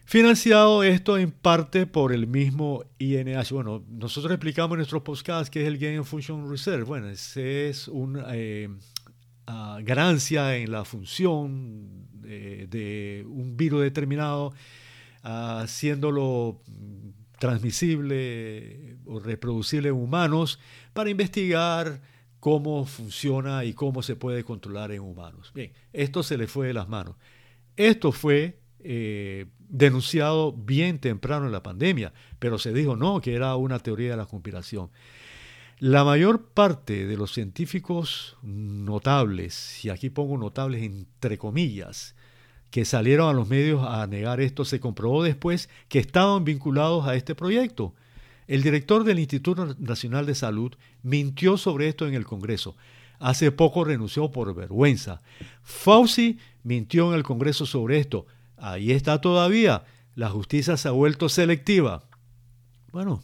Financiado 0.03 0.83
esto 0.83 1.17
en 1.19 1.31
parte 1.31 1.85
por 1.85 2.11
el 2.11 2.25
mismo 2.25 2.83
INH. 2.97 3.53
Bueno, 3.53 3.85
nosotros 3.87 4.33
explicamos 4.33 4.73
en 4.73 4.79
nuestros 4.79 5.03
podcasts 5.03 5.51
qué 5.51 5.61
es 5.61 5.67
el 5.67 5.77
Gain 5.77 5.99
of 5.99 6.09
Function 6.09 6.49
Research. 6.49 6.83
Bueno, 6.83 7.09
ese 7.09 7.69
es 7.69 7.87
una 7.87 8.25
eh, 8.33 8.69
ah, 9.45 9.79
ganancia 9.83 10.57
en 10.57 10.71
la 10.71 10.83
función 10.83 12.08
de, 12.21 13.25
un 13.27 13.57
virus 13.57 13.81
determinado, 13.81 14.53
haciéndolo 15.23 16.61
transmisible 17.39 18.97
o 19.05 19.19
reproducible 19.19 19.89
en 19.89 19.95
humanos 19.95 20.59
para 20.93 21.09
investigar 21.09 22.01
cómo 22.39 22.85
funciona 22.85 23.65
y 23.65 23.73
cómo 23.73 24.03
se 24.03 24.15
puede 24.15 24.43
controlar 24.43 24.91
en 24.91 25.01
humanos. 25.01 25.51
Bien, 25.53 25.71
esto 25.93 26.23
se 26.23 26.37
le 26.37 26.47
fue 26.47 26.67
de 26.67 26.73
las 26.73 26.87
manos. 26.87 27.15
Esto 27.75 28.11
fue 28.11 28.59
eh, 28.79 29.45
denunciado 29.57 30.53
bien 30.53 30.99
temprano 30.99 31.45
en 31.45 31.51
la 31.51 31.63
pandemia, 31.63 32.13
pero 32.39 32.57
se 32.57 32.73
dijo 32.73 32.95
no, 32.95 33.21
que 33.21 33.35
era 33.35 33.55
una 33.55 33.79
teoría 33.79 34.11
de 34.11 34.17
la 34.17 34.25
conspiración. 34.25 34.89
La 35.81 36.03
mayor 36.03 36.43
parte 36.43 37.05
de 37.05 37.15
los 37.15 37.31
científicos 37.31 38.35
notables, 38.43 39.85
y 39.85 39.89
aquí 39.89 40.09
pongo 40.09 40.37
notables 40.37 40.83
entre 40.83 41.37
comillas, 41.37 42.15
que 42.69 42.83
salieron 42.83 43.29
a 43.29 43.33
los 43.33 43.47
medios 43.47 43.87
a 43.87 44.05
negar 44.05 44.41
esto, 44.41 44.65
se 44.65 44.81
comprobó 44.81 45.23
después 45.23 45.69
que 45.87 45.99
estaban 45.99 46.43
vinculados 46.43 47.07
a 47.07 47.15
este 47.15 47.33
proyecto. 47.33 47.95
El 48.47 48.61
director 48.61 49.05
del 49.05 49.19
Instituto 49.19 49.73
Nacional 49.79 50.25
de 50.25 50.35
Salud 50.35 50.73
mintió 51.01 51.55
sobre 51.55 51.87
esto 51.87 52.05
en 52.05 52.13
el 52.13 52.25
Congreso. 52.25 52.75
Hace 53.17 53.53
poco 53.53 53.85
renunció 53.85 54.31
por 54.31 54.53
vergüenza. 54.53 55.21
Fauci 55.63 56.39
mintió 56.61 57.07
en 57.07 57.15
el 57.15 57.23
Congreso 57.23 57.65
sobre 57.65 57.99
esto. 57.99 58.25
Ahí 58.57 58.91
está 58.91 59.21
todavía. 59.21 59.85
La 60.15 60.27
justicia 60.29 60.75
se 60.75 60.89
ha 60.89 60.91
vuelto 60.91 61.29
selectiva. 61.29 62.03
Bueno, 62.91 63.23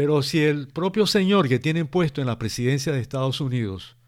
pero 0.00 0.22
si 0.22 0.38
el 0.40 0.66
propio 0.66 1.06
señor 1.06 1.46
que 1.46 1.58
tienen 1.58 1.86
puesto 1.86 2.22
en 2.22 2.26
la 2.26 2.38
presidencia 2.38 2.90
de 2.90 3.00
Estados 3.00 3.38
Unidos 3.42 3.98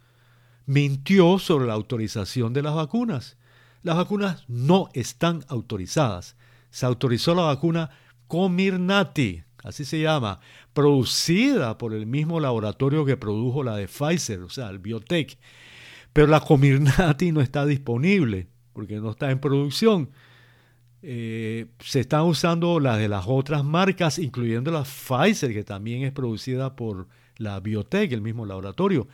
mintió 0.64 1.38
sobre 1.38 1.66
la 1.66 1.74
autorización 1.74 2.54
de 2.54 2.62
las 2.62 2.74
vacunas, 2.74 3.36
las 3.82 3.98
vacunas 3.98 4.46
no 4.48 4.88
están 4.94 5.44
autorizadas. 5.48 6.34
Se 6.70 6.86
autorizó 6.86 7.34
la 7.34 7.42
vacuna 7.42 7.90
Comirnaty, 8.26 9.44
así 9.62 9.84
se 9.84 10.00
llama, 10.00 10.40
producida 10.72 11.76
por 11.76 11.92
el 11.92 12.06
mismo 12.06 12.40
laboratorio 12.40 13.04
que 13.04 13.18
produjo 13.18 13.62
la 13.62 13.76
de 13.76 13.86
Pfizer, 13.86 14.40
o 14.40 14.48
sea, 14.48 14.70
el 14.70 14.78
Biotech. 14.78 15.38
Pero 16.14 16.26
la 16.26 16.40
Comirnaty 16.40 17.32
no 17.32 17.42
está 17.42 17.66
disponible 17.66 18.48
porque 18.72 18.96
no 18.96 19.10
está 19.10 19.30
en 19.30 19.40
producción. 19.40 20.08
Eh, 21.02 21.66
se 21.80 22.00
están 22.00 22.22
usando 22.22 22.78
las 22.78 22.98
de 22.98 23.08
las 23.08 23.24
otras 23.26 23.64
marcas, 23.64 24.18
incluyendo 24.18 24.70
la 24.70 24.84
Pfizer, 24.84 25.52
que 25.52 25.64
también 25.64 26.04
es 26.04 26.12
producida 26.12 26.76
por 26.76 27.08
la 27.38 27.58
Biotech, 27.58 28.12
el 28.12 28.22
mismo 28.22 28.46
laboratorio. 28.46 29.08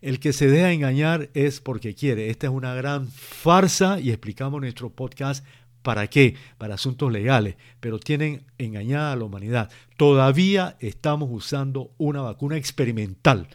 El 0.00 0.20
que 0.20 0.32
se 0.32 0.48
deja 0.48 0.72
engañar 0.72 1.28
es 1.34 1.60
porque 1.60 1.94
quiere. 1.94 2.30
Esta 2.30 2.46
es 2.46 2.52
una 2.52 2.74
gran 2.74 3.08
farsa 3.08 3.98
y 4.00 4.10
explicamos 4.10 4.60
nuestro 4.60 4.90
podcast 4.90 5.44
para 5.82 6.06
qué, 6.06 6.36
para 6.58 6.74
asuntos 6.74 7.10
legales, 7.10 7.56
pero 7.80 7.98
tienen 7.98 8.44
engañada 8.58 9.12
a 9.12 9.16
la 9.16 9.24
humanidad. 9.24 9.70
Todavía 9.96 10.76
estamos 10.78 11.28
usando 11.32 11.92
una 11.98 12.20
vacuna 12.20 12.56
experimental 12.56 13.48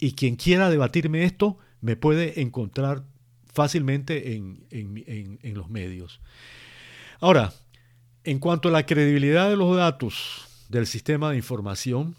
y 0.00 0.12
quien 0.12 0.36
quiera 0.36 0.70
debatirme 0.70 1.24
esto 1.24 1.58
me 1.80 1.96
puede 1.96 2.40
encontrar 2.40 3.04
fácilmente 3.52 4.34
en, 4.34 4.66
en 4.70 5.54
los 5.54 5.70
medios. 5.70 6.20
Ahora, 7.20 7.52
en 8.24 8.38
cuanto 8.38 8.68
a 8.68 8.72
la 8.72 8.86
credibilidad 8.86 9.48
de 9.48 9.56
los 9.56 9.76
datos 9.76 10.46
del 10.68 10.86
sistema 10.86 11.30
de 11.30 11.36
información, 11.36 12.16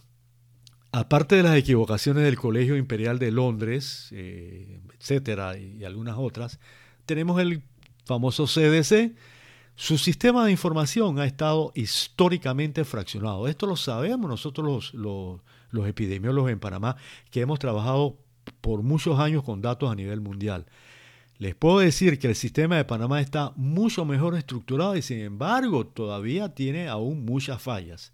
aparte 0.92 1.36
de 1.36 1.44
las 1.44 1.58
equivocaciones 1.58 2.24
del 2.24 2.38
Colegio 2.38 2.78
Imperial 2.78 3.20
de 3.20 3.32
Londres, 3.32 4.10
eh, 4.12 4.80
etcétera, 4.98 5.58
y 5.58 5.84
algunas 5.84 6.16
otras, 6.18 6.60
tenemos 7.06 7.42
el 7.42 7.64
famoso 8.06 8.46
CDC. 8.46 9.16
Su 9.76 9.98
sistema 9.98 10.46
de 10.46 10.52
información 10.52 11.20
ha 11.20 11.26
estado 11.26 11.74
históricamente 11.76 12.86
fraccionado. 12.86 13.48
Esto 13.48 13.68
lo 13.68 13.76
sabemos 13.76 14.30
nosotros 14.30 14.94
los, 14.94 15.42
los 15.72 15.88
epidemiólogos 15.88 16.52
en 16.52 16.60
Panamá, 16.60 16.96
que 17.30 17.42
hemos 17.42 17.60
trabajado 17.60 18.18
por 18.62 18.84
muchos 18.84 19.20
años 19.20 19.44
con 19.44 19.62
datos 19.62 19.92
a 19.92 19.96
nivel 19.96 20.22
mundial. 20.22 20.66
Les 21.38 21.54
puedo 21.54 21.80
decir 21.80 22.18
que 22.18 22.28
el 22.28 22.36
sistema 22.36 22.78
de 22.78 22.86
Panamá 22.86 23.20
está 23.20 23.52
mucho 23.58 24.06
mejor 24.06 24.36
estructurado 24.36 24.96
y 24.96 25.02
sin 25.02 25.20
embargo 25.20 25.86
todavía 25.86 26.54
tiene 26.56 26.88
aún 26.88 27.26
muchas 27.26 27.62
fallas. 27.62 28.14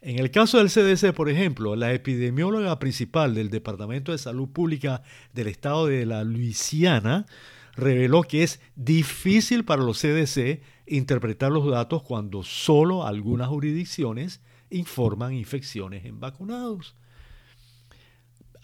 En 0.00 0.20
el 0.20 0.30
caso 0.30 0.58
del 0.58 0.68
CDC, 0.68 1.14
por 1.14 1.28
ejemplo, 1.28 1.74
la 1.74 1.92
epidemióloga 1.92 2.78
principal 2.78 3.34
del 3.34 3.50
Departamento 3.50 4.12
de 4.12 4.18
Salud 4.18 4.48
Pública 4.48 5.02
del 5.32 5.48
estado 5.48 5.86
de 5.86 6.06
la 6.06 6.22
Luisiana 6.22 7.26
reveló 7.74 8.22
que 8.22 8.44
es 8.44 8.60
difícil 8.76 9.64
para 9.64 9.82
los 9.82 10.00
CDC 10.00 10.62
interpretar 10.86 11.50
los 11.50 11.68
datos 11.68 12.02
cuando 12.02 12.44
solo 12.44 13.04
algunas 13.04 13.48
jurisdicciones 13.48 14.40
informan 14.70 15.32
infecciones 15.32 16.04
en 16.04 16.20
vacunados 16.20 16.94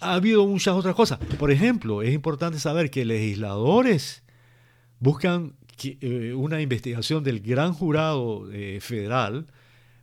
ha 0.01 0.15
habido 0.15 0.47
muchas 0.47 0.75
otras 0.75 0.95
cosas. 0.95 1.19
Por 1.39 1.51
ejemplo, 1.51 2.03
es 2.03 2.13
importante 2.13 2.59
saber 2.59 2.91
que 2.91 3.05
legisladores 3.05 4.23
buscan 4.99 5.55
eh, 5.83 6.35
una 6.35 6.61
investigación 6.61 7.25
del 7.25 7.41
gran 7.41 7.73
jurado 7.73 8.51
eh, 8.53 8.79
federal 8.81 9.47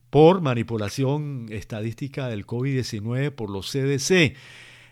por 0.10 0.42
manipulación 0.42 1.48
estadística 1.50 2.28
del 2.28 2.46
COVID-19 2.46 3.32
por 3.32 3.50
los 3.50 3.72
CDC. 3.72 4.36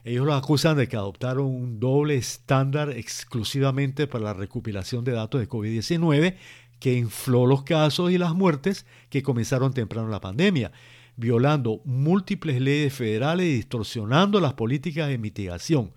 Ellos 0.03 0.25
los 0.25 0.35
acusan 0.35 0.77
de 0.77 0.87
que 0.87 0.97
adoptaron 0.97 1.45
un 1.45 1.79
doble 1.79 2.15
estándar 2.15 2.91
exclusivamente 2.91 4.05
para 4.05 4.25
la 4.25 4.33
recopilación 4.33 5.03
de 5.03 5.13
datos 5.13 5.41
de 5.41 5.49
COVID-19 5.49 6.35
que 6.79 6.93
infló 6.93 7.47
los 7.47 7.63
casos 7.63 8.11
y 8.11 8.17
las 8.17 8.35
muertes 8.35 8.85
que 9.09 9.23
comenzaron 9.23 9.73
temprano 9.73 10.09
la 10.09 10.21
pandemia 10.21 10.71
violando 11.17 11.81
múltiples 11.85 12.61
leyes 12.61 12.93
federales 12.93 13.45
y 13.45 13.55
distorsionando 13.55 14.39
las 14.39 14.53
políticas 14.53 15.07
de 15.07 15.17
mitigación. 15.17 15.91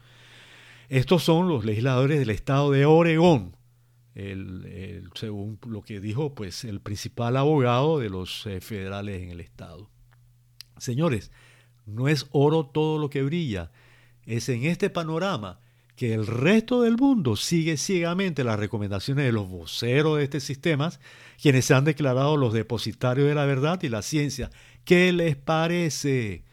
Estos 0.88 1.22
son 1.22 1.48
los 1.48 1.64
legisladores 1.64 2.18
del 2.18 2.30
estado 2.30 2.70
de 2.70 2.86
Oregón, 2.86 3.56
según 5.14 5.58
lo 5.66 5.82
que 5.82 6.00
dijo 6.00 6.34
pues, 6.34 6.64
el 6.64 6.80
principal 6.80 7.36
abogado 7.36 7.98
de 7.98 8.10
los 8.10 8.46
eh, 8.46 8.60
federales 8.60 9.22
en 9.22 9.30
el 9.30 9.40
estado. 9.40 9.90
Señores, 10.78 11.30
no 11.86 12.08
es 12.08 12.26
oro 12.32 12.66
todo 12.66 12.98
lo 12.98 13.10
que 13.10 13.22
brilla, 13.22 13.70
es 14.24 14.48
en 14.48 14.64
este 14.64 14.90
panorama 14.90 15.60
que 15.98 16.14
el 16.14 16.28
resto 16.28 16.82
del 16.82 16.96
mundo 16.96 17.34
sigue 17.34 17.76
ciegamente 17.76 18.44
las 18.44 18.58
recomendaciones 18.58 19.24
de 19.24 19.32
los 19.32 19.48
voceros 19.48 20.18
de 20.18 20.24
este 20.24 20.38
sistema, 20.38 20.92
quienes 21.42 21.64
se 21.64 21.74
han 21.74 21.84
declarado 21.84 22.36
los 22.36 22.52
depositarios 22.52 23.26
de 23.26 23.34
la 23.34 23.46
verdad 23.46 23.82
y 23.82 23.88
la 23.88 24.02
ciencia 24.02 24.50
¿Qué 24.88 25.12
les 25.12 25.36
parece? 25.36 26.44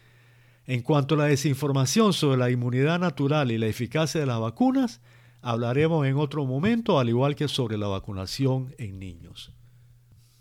En 0.65 0.81
cuanto 0.81 1.15
a 1.15 1.19
la 1.19 1.23
desinformación 1.23 2.11
sobre 2.11 2.37
la 2.37 2.51
inmunidad 2.51 2.99
natural 2.99 3.49
y 3.49 3.57
la 3.57 3.67
eficacia 3.67 4.19
de 4.19 4.27
las 4.27 4.41
vacunas, 4.41 4.99
hablaremos 5.41 6.05
en 6.05 6.17
otro 6.17 6.45
momento, 6.45 6.99
al 6.99 7.07
igual 7.07 7.37
que 7.37 7.47
sobre 7.47 7.77
la 7.77 7.87
vacunación 7.87 8.75
en 8.77 8.99
niños. 8.99 9.53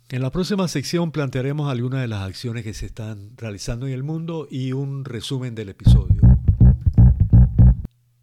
En 0.08 0.22
la 0.22 0.30
próxima 0.30 0.66
sección 0.66 1.12
plantearemos 1.12 1.70
algunas 1.70 2.00
de 2.00 2.08
las 2.08 2.22
acciones 2.22 2.64
que 2.64 2.74
se 2.74 2.86
están 2.86 3.30
realizando 3.36 3.86
en 3.86 3.92
el 3.92 4.02
mundo 4.02 4.48
y 4.50 4.72
un 4.72 5.04
resumen 5.04 5.54
del 5.54 5.68
episodio. 5.68 6.20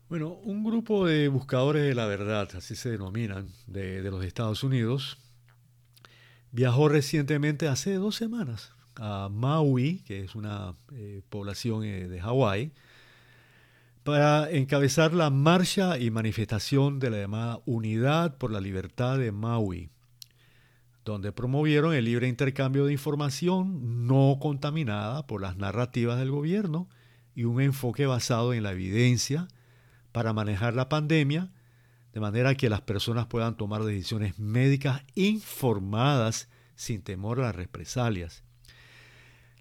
Bueno, 0.09 0.33
un 0.43 0.65
grupo 0.65 1.05
de 1.05 1.29
buscadores 1.29 1.83
de 1.83 1.95
la 1.95 2.07
verdad, 2.07 2.49
así 2.57 2.75
se 2.75 2.89
denominan, 2.89 3.47
de, 3.67 4.01
los 4.11 4.25
Estados 4.25 4.65
Unidos, 4.65 5.17
viajó 6.51 6.89
recientemente, 6.89 7.69
hace 7.69 7.93
dos 7.93 8.17
semanas, 8.17 8.73
a 8.95 9.29
Maui, 9.29 9.99
que 10.05 10.21
es 10.21 10.35
una 10.35 10.75
eh, 10.93 11.21
población 11.29 11.83
eh, 11.83 12.07
de 12.07 12.21
Hawái, 12.21 12.71
para 14.03 14.49
encabezar 14.49 15.13
la 15.13 15.29
marcha 15.29 15.99
y 15.99 16.09
manifestación 16.09 16.99
de 16.99 17.09
la 17.11 17.17
llamada 17.17 17.59
Unidad 17.65 18.37
por 18.37 18.51
la 18.51 18.59
Libertad 18.59 19.19
de 19.19 19.31
Maui, 19.31 19.89
donde 21.05 21.31
promovieron 21.31 21.93
el 21.93 22.05
libre 22.05 22.27
intercambio 22.27 22.85
de 22.85 22.93
información 22.93 24.07
no 24.07 24.37
contaminada 24.41 25.27
por 25.27 25.41
las 25.41 25.57
narrativas 25.57 26.17
del 26.17 26.31
gobierno 26.31 26.89
y 27.35 27.43
un 27.43 27.61
enfoque 27.61 28.05
basado 28.05 28.53
en 28.53 28.63
la 28.63 28.71
evidencia 28.71 29.47
para 30.11 30.33
manejar 30.33 30.73
la 30.73 30.89
pandemia, 30.89 31.51
de 32.13 32.19
manera 32.19 32.55
que 32.55 32.69
las 32.69 32.81
personas 32.81 33.27
puedan 33.27 33.55
tomar 33.55 33.83
decisiones 33.83 34.37
médicas 34.37 35.03
informadas 35.15 36.49
sin 36.75 37.01
temor 37.01 37.39
a 37.39 37.43
las 37.43 37.55
represalias. 37.55 38.43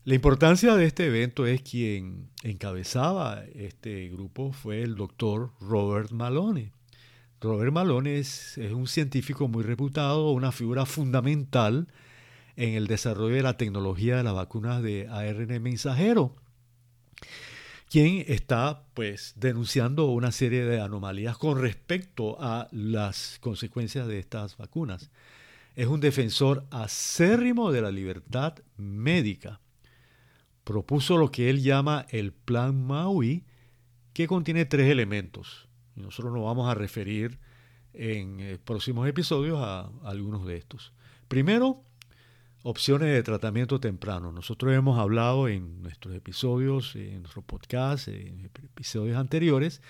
La 0.02 0.14
importancia 0.14 0.76
de 0.76 0.86
este 0.86 1.04
evento 1.04 1.46
es 1.46 1.60
quien 1.60 2.30
encabezaba 2.42 3.44
este 3.54 4.08
grupo 4.08 4.50
fue 4.50 4.80
el 4.80 4.94
doctor 4.94 5.50
Robert 5.60 6.10
Malone. 6.10 6.72
Robert 7.38 7.70
Malone 7.70 8.18
es, 8.18 8.58
un 8.72 8.86
científico 8.86 9.46
muy 9.46 9.62
reputado, 9.62 10.30
una 10.30 10.52
figura 10.52 10.86
fundamental 10.86 11.88
en 12.56 12.76
el 12.76 12.86
desarrollo 12.86 13.34
de 13.34 13.42
la 13.42 13.58
tecnología 13.58 14.16
de 14.16 14.22
las 14.22 14.32
vacunas 14.32 14.82
de 14.82 15.06
ARN 15.06 15.62
mensajero, 15.62 16.34
quien 17.90 18.24
está 18.26 18.84
pues 18.94 19.34
denunciando 19.36 20.06
una 20.06 20.32
serie 20.32 20.64
de 20.64 20.80
anomalías 20.80 21.36
con 21.36 21.60
respecto 21.60 22.38
a 22.40 22.68
las 22.72 23.36
consecuencias 23.42 24.06
de 24.08 24.18
estas 24.18 24.56
vacunas. 24.56 25.10
Es 25.76 25.88
un 25.88 26.00
defensor 26.00 26.64
acérrimo 26.70 27.70
de 27.70 27.82
la 27.82 27.90
libertad 27.90 28.54
médica 28.78 29.60
propuso 30.70 31.18
lo 31.18 31.32
que 31.32 31.50
él 31.50 31.64
llama 31.64 32.06
el 32.10 32.32
Plan 32.32 32.86
Maui, 32.86 33.44
que 34.12 34.28
contiene 34.28 34.66
tres 34.66 34.88
elementos. 34.88 35.68
Nosotros 35.96 36.32
nos 36.32 36.44
vamos 36.44 36.70
a 36.70 36.76
referir 36.76 37.40
en 37.92 38.38
eh, 38.38 38.56
próximos 38.64 39.08
episodios 39.08 39.58
a, 39.60 39.90
algunos 40.04 40.46
de 40.46 40.56
estos. 40.56 40.92
Primero, 41.26 41.82
opciones 42.62 43.12
de 43.12 43.20
tratamiento 43.24 43.80
temprano. 43.80 44.30
Nosotros 44.30 44.72
hemos 44.72 44.96
hablado 45.00 45.48
en 45.48 45.82
nuestros 45.82 46.14
episodios, 46.14 46.94
en 46.94 47.22
nuestro 47.22 47.42
podcast, 47.42 48.06
en 48.06 48.44
episodios 48.44 49.16
anteriores, 49.16 49.82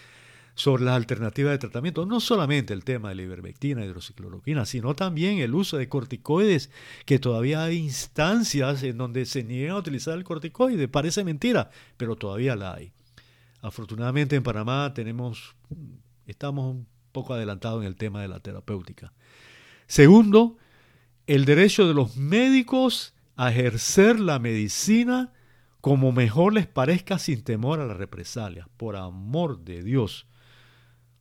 sobre 0.61 0.85
las 0.85 0.95
alternativas 0.95 1.53
de 1.53 1.59
tratamiento, 1.59 2.05
no 2.05 2.21
solamente 2.21 2.75
el 2.75 2.85
tema 2.85 3.09
de 3.09 3.15
la 3.15 3.23
ivermectina, 3.23 3.83
hidroxicloroquina, 3.83 4.67
sino 4.67 4.95
también 4.95 5.39
el 5.39 5.55
uso 5.55 5.79
de 5.79 5.89
corticoides, 5.89 6.71
que 7.07 7.19
todavía 7.19 7.65
hay 7.65 7.79
instancias 7.79 8.83
en 8.83 8.99
donde 8.99 9.25
se 9.25 9.43
niegan 9.43 9.77
a 9.77 9.79
utilizar 9.79 10.19
el 10.19 10.25
corticoide. 10.25 10.87
Parece 10.87 11.25
mentira, 11.25 11.71
pero 11.97 12.17
todavía 12.17 12.57
la 12.57 12.75
hay. 12.75 12.93
Afortunadamente 13.63 14.37
en 14.37 14.43
Panamá 14.43 14.93
tenemos, 14.93 15.57
estamos 16.27 16.75
un 16.75 16.87
poco 17.11 17.33
adelantados 17.33 17.81
en 17.81 17.87
el 17.87 17.97
tema 17.97 18.21
de 18.21 18.29
la 18.29 18.41
terapéutica. 18.41 19.15
Segundo, 19.87 20.59
el 21.27 21.47
derecho 21.47 21.89
de 21.89 21.95
los 21.95 22.19
médicos 22.19 23.15
a 23.37 23.51
ejercer 23.51 24.21
la 24.21 24.39
medicina 24.39 25.33
como 25.81 26.13
mejor 26.13 26.53
les 26.53 26.67
parezca 26.67 27.19
sin 27.19 27.43
temor 27.45 27.81
a 27.81 27.87
la 27.87 27.95
represalia. 27.95 28.69
Por 28.77 28.97
amor 28.97 29.61
de 29.65 29.83
Dios, 29.83 30.27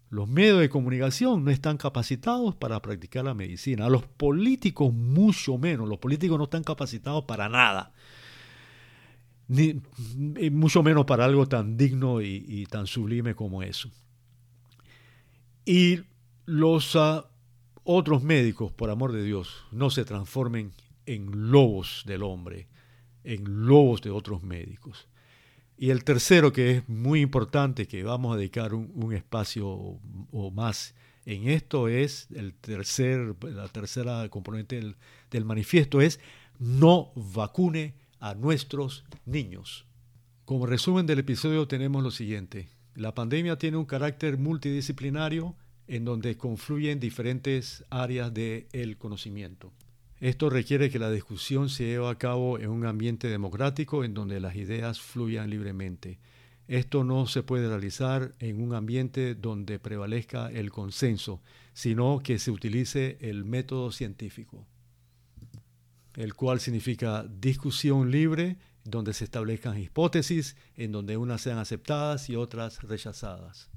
los 0.10 0.28
medios 0.28 0.60
de 0.60 0.70
comunicación 0.70 1.44
no 1.44 1.52
están 1.52 1.78
capacitados 1.78 2.56
para 2.56 2.82
practicar 2.82 3.26
la 3.26 3.36
medicina. 3.36 3.86
A 3.86 3.90
los 3.90 4.04
políticos 4.04 4.92
mucho 4.92 5.58
menos. 5.58 5.88
Los 5.88 6.00
políticos 6.00 6.38
no 6.38 6.46
están 6.46 6.64
capacitados 6.64 7.26
para 7.26 7.48
nada. 7.48 7.92
Ni, 9.48 9.82
mucho 10.52 10.82
menos 10.84 11.06
para 11.06 11.26
algo 11.26 11.48
tan 11.48 11.78
digno 11.78 12.22
y, 12.22 12.66
tan 12.70 12.88
sublime 12.88 13.36
como 13.36 13.62
eso. 13.62 13.92
Y 15.66 16.00
los 16.46 16.96
ah, 16.96 17.30
otros 17.84 18.24
médicos, 18.24 18.72
por 18.72 18.90
amor 18.90 19.12
de 19.12 19.24
Dios, 19.24 19.66
no 19.72 19.92
se 19.92 20.06
transformen 20.06 20.72
en 21.06 21.52
lobos 21.52 22.04
del 22.08 22.24
hombre, 22.24 22.68
en 23.24 23.68
lobos 23.68 24.02
de 24.02 24.10
otros 24.10 24.42
médicos. 24.42 25.09
Y 25.82 25.92
el 25.92 26.04
tercero, 26.04 26.52
que 26.52 26.72
es 26.72 26.90
muy 26.90 27.22
importante, 27.22 27.88
que 27.88 28.04
vamos 28.04 28.34
a 28.34 28.38
dedicar 28.38 28.74
un, 28.74 29.14
espacio 29.14 29.66
o, 29.70 30.52
más 30.52 30.94
en 31.26 31.48
esto, 31.48 31.88
es 31.88 32.28
el 32.36 32.54
tercer, 32.54 33.34
la 33.44 33.70
tercera 33.70 34.28
componente 34.28 34.76
del, 34.76 34.98
del 35.32 35.46
manifiesto, 35.46 36.02
es 36.02 36.20
no 36.60 37.14
vacune 37.16 37.96
a 38.20 38.36
nuestros 38.36 39.06
niños. 39.26 39.86
Como 40.44 40.66
resumen 40.66 41.06
del 41.06 41.20
episodio 41.20 41.66
tenemos 41.66 42.04
lo 42.04 42.12
siguiente. 42.12 42.68
La 42.96 43.16
pandemia 43.16 43.58
tiene 43.58 43.78
un 43.78 43.86
carácter 43.86 44.38
multidisciplinario 44.38 45.56
en 45.88 46.04
donde 46.04 46.36
confluyen 46.36 47.00
diferentes 47.00 47.86
áreas 47.90 48.34
del 48.34 48.98
conocimiento. 48.98 49.72
Esto 50.20 50.50
requiere 50.50 50.90
que 50.90 51.00
la 51.00 51.10
discusión 51.10 51.70
se 51.70 51.86
lleve 51.86 52.10
a 52.10 52.16
cabo 52.16 52.60
en 52.60 52.70
un 52.70 52.86
ambiente 52.86 53.30
democrático 53.30 54.04
en 54.04 54.14
donde 54.14 54.42
las 54.42 54.56
ideas 54.56 55.00
fluyan 55.00 55.50
libremente. 55.50 56.20
Esto 56.68 57.06
no 57.06 57.26
se 57.26 57.42
puede 57.42 57.70
realizar 57.70 58.36
en 58.40 58.62
un 58.62 58.76
ambiente 58.76 59.34
donde 59.34 59.80
prevalezca 59.80 60.52
el 60.52 60.72
consenso, 60.72 61.42
sino 61.74 62.20
que 62.20 62.38
se 62.38 62.52
utilice 62.52 63.18
el 63.22 63.46
método 63.46 63.94
científico, 63.94 64.68
el 66.16 66.34
cual 66.34 66.60
significa 66.60 67.24
discusión 67.24 68.12
libre, 68.12 68.58
donde 68.84 69.14
se 69.14 69.24
establezcan 69.24 69.80
hipótesis, 69.80 70.58
en 70.76 70.92
donde 70.92 71.16
unas 71.16 71.42
sean 71.42 71.60
aceptadas 71.60 72.30
y 72.30 72.36
otras 72.36 72.84
rechazadas. 72.84 73.70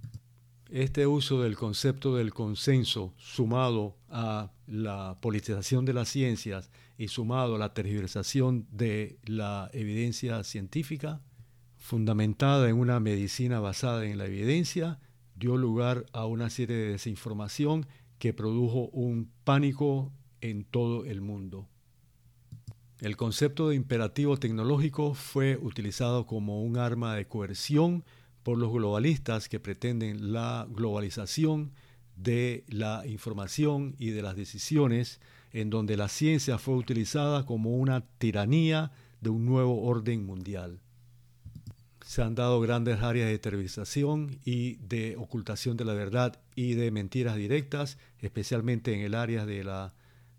Este 0.72 1.06
uso 1.06 1.42
del 1.42 1.54
concepto 1.54 2.16
del 2.16 2.32
consenso 2.32 3.12
sumado 3.18 3.98
a 4.08 4.52
la 4.66 5.18
politización 5.20 5.84
de 5.84 5.92
las 5.92 6.08
ciencias 6.08 6.70
y 6.96 7.08
sumado 7.08 7.56
a 7.56 7.58
la 7.58 7.74
tergiversación 7.74 8.66
de 8.70 9.18
la 9.26 9.68
evidencia 9.74 10.42
científica, 10.44 11.20
fundamentada 11.76 12.70
en 12.70 12.78
una 12.78 13.00
medicina 13.00 13.60
basada 13.60 14.06
en 14.06 14.16
la 14.16 14.24
evidencia, 14.24 14.98
dio 15.34 15.58
lugar 15.58 16.06
a 16.14 16.24
una 16.24 16.48
serie 16.48 16.76
de 16.76 16.92
desinformación 16.92 17.86
que 18.18 18.32
produjo 18.32 18.88
un 18.94 19.30
pánico 19.44 20.10
en 20.40 20.64
todo 20.64 21.04
el 21.04 21.20
mundo. 21.20 21.68
El 23.02 23.18
concepto 23.18 23.68
de 23.68 23.76
imperativo 23.76 24.38
tecnológico 24.38 25.12
fue 25.12 25.58
utilizado 25.58 26.24
como 26.24 26.62
un 26.62 26.78
arma 26.78 27.14
de 27.14 27.28
coerción 27.28 28.04
por 28.42 28.58
los 28.58 28.72
globalistas 28.72 29.48
que 29.48 29.60
pretenden 29.60 30.32
la 30.32 30.66
globalización 30.70 31.72
de 32.16 32.64
la 32.68 33.06
información 33.06 33.94
y 33.98 34.10
de 34.10 34.22
las 34.22 34.36
decisiones, 34.36 35.20
en 35.52 35.70
donde 35.70 35.96
la 35.96 36.08
ciencia 36.08 36.58
fue 36.58 36.74
utilizada 36.74 37.46
como 37.46 37.76
una 37.76 38.02
tiranía 38.18 38.92
de 39.20 39.30
un 39.30 39.46
nuevo 39.46 39.82
orden 39.82 40.24
mundial. 40.24 40.80
Se 42.04 42.22
han 42.22 42.34
dado 42.34 42.60
grandes 42.60 43.00
áreas 43.00 43.28
de 43.28 43.38
terrorización 43.38 44.38
y 44.44 44.74
de 44.76 45.16
ocultación 45.16 45.76
de 45.76 45.84
la 45.84 45.94
verdad 45.94 46.40
y 46.54 46.74
de 46.74 46.90
mentiras 46.90 47.36
directas, 47.36 47.96
especialmente 48.18 48.92
en 48.92 49.00
el 49.00 49.14
área 49.14 49.46
de 49.46 49.64
la 49.64 49.94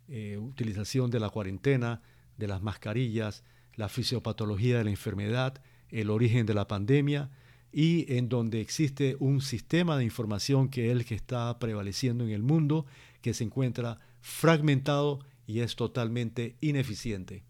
eh, 0.10 0.38
utilización 0.38 1.10
de 1.10 1.22
la 1.22 1.30
cuarentena, 1.30 2.02
de 2.38 2.48
las 2.48 2.62
mascarillas, 2.62 3.44
la 3.76 3.88
fisiopatología 3.88 4.78
de 4.78 4.84
la 4.84 4.89
enfermedad, 4.89 5.62
el 5.89 6.10
origen 6.10 6.46
de 6.46 6.54
la 6.54 6.68
pandemia, 6.68 7.32
y 7.74 8.06
en 8.14 8.30
donde 8.30 8.62
existe 8.62 9.18
un 9.20 9.42
sistema 9.42 9.98
de 9.98 10.04
información 10.04 10.70
que 10.70 10.86
es 10.86 10.92
el 10.92 11.06
que 11.06 11.16
está 11.16 11.58
prevaleciendo 11.58 12.24
en 12.24 12.30
el 12.30 12.44
mundo, 12.44 12.86
que 13.22 13.34
se 13.34 13.44
encuentra 13.44 14.00
fragmentado 14.22 15.22
y 15.48 15.62
es 15.62 15.76
totalmente 15.76 16.56
ineficiente. 16.62 17.44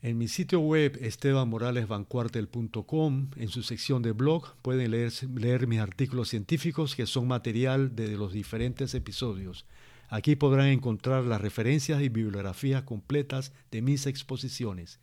En 0.00 0.16
mi 0.18 0.28
sitio 0.28 0.60
web 0.60 0.96
estebanmoralesvancuartel.com, 1.00 3.30
en 3.36 3.48
su 3.48 3.62
sección 3.62 4.00
de 4.02 4.12
blog, 4.12 4.54
pueden 4.62 4.90
leer, 4.90 5.12
leer, 5.34 5.66
mis 5.66 5.80
artículos 5.80 6.28
científicos 6.28 6.94
que 6.94 7.06
son 7.06 7.26
material 7.28 7.94
de 7.96 8.16
los 8.16 8.32
diferentes 8.32 8.94
episodios. 8.94 9.66
Aquí 10.08 10.36
podrán 10.36 10.68
encontrar 10.68 11.24
las 11.24 11.40
referencias 11.40 12.00
y 12.02 12.08
bibliografías 12.08 12.82
completas 12.82 13.52
de 13.70 13.82
mis 13.82 14.06
exposiciones. 14.06 15.00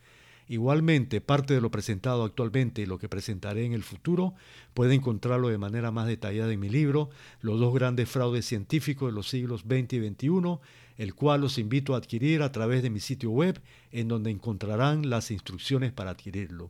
Igualmente, 0.52 1.22
parte 1.22 1.54
de 1.54 1.62
lo 1.62 1.72
presentado 1.72 2.26
actualmente 2.26 2.82
y 2.82 2.86
lo 2.86 2.98
que 2.98 3.08
presentaré 3.08 3.64
en 3.64 3.72
el 3.72 3.84
futuro 3.84 4.34
puede 4.74 4.96
encontrarlo 4.96 5.48
de 5.48 5.58
manera 5.58 5.92
más 5.92 6.08
detallada 6.08 6.52
en 6.52 6.60
mi 6.60 6.68
libro, 6.68 7.10
Los 7.40 7.58
dos 7.62 7.74
grandes 7.74 8.10
fraudes 8.10 8.48
científicos 8.48 9.08
de 9.10 9.16
los 9.16 9.30
siglos 9.30 9.62
XX 9.62 9.94
y 9.94 10.10
XXI, 10.10 10.60
el 10.98 11.16
cual 11.16 11.40
los 11.40 11.58
invito 11.58 11.96
a 11.96 12.00
adquirir 12.00 12.42
a 12.42 12.52
través 12.52 12.84
de 12.84 12.90
mi 12.90 13.00
sitio 13.00 13.30
web, 13.30 13.62
en 13.94 14.10
donde 14.10 14.30
encontrarán 14.30 15.10
las 15.10 15.32
instrucciones 15.32 15.94
para 15.94 16.12
adquirirlo. 16.12 16.70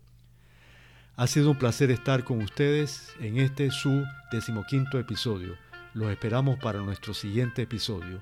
Ha 1.15 1.25
sido 1.25 1.49
un 1.49 1.57
placer 1.57 1.89
estar 1.89 2.23
con 2.23 2.39
ustedes 2.43 3.09
en 3.19 3.39
este 3.39 3.71
su 3.71 4.03
decimoquinto 4.31 4.99
episodio. 4.99 5.55
Los 5.95 6.11
esperamos 6.11 6.59
para 6.59 6.83
nuestro 6.83 7.15
siguiente 7.15 7.63
episodio. 7.63 8.21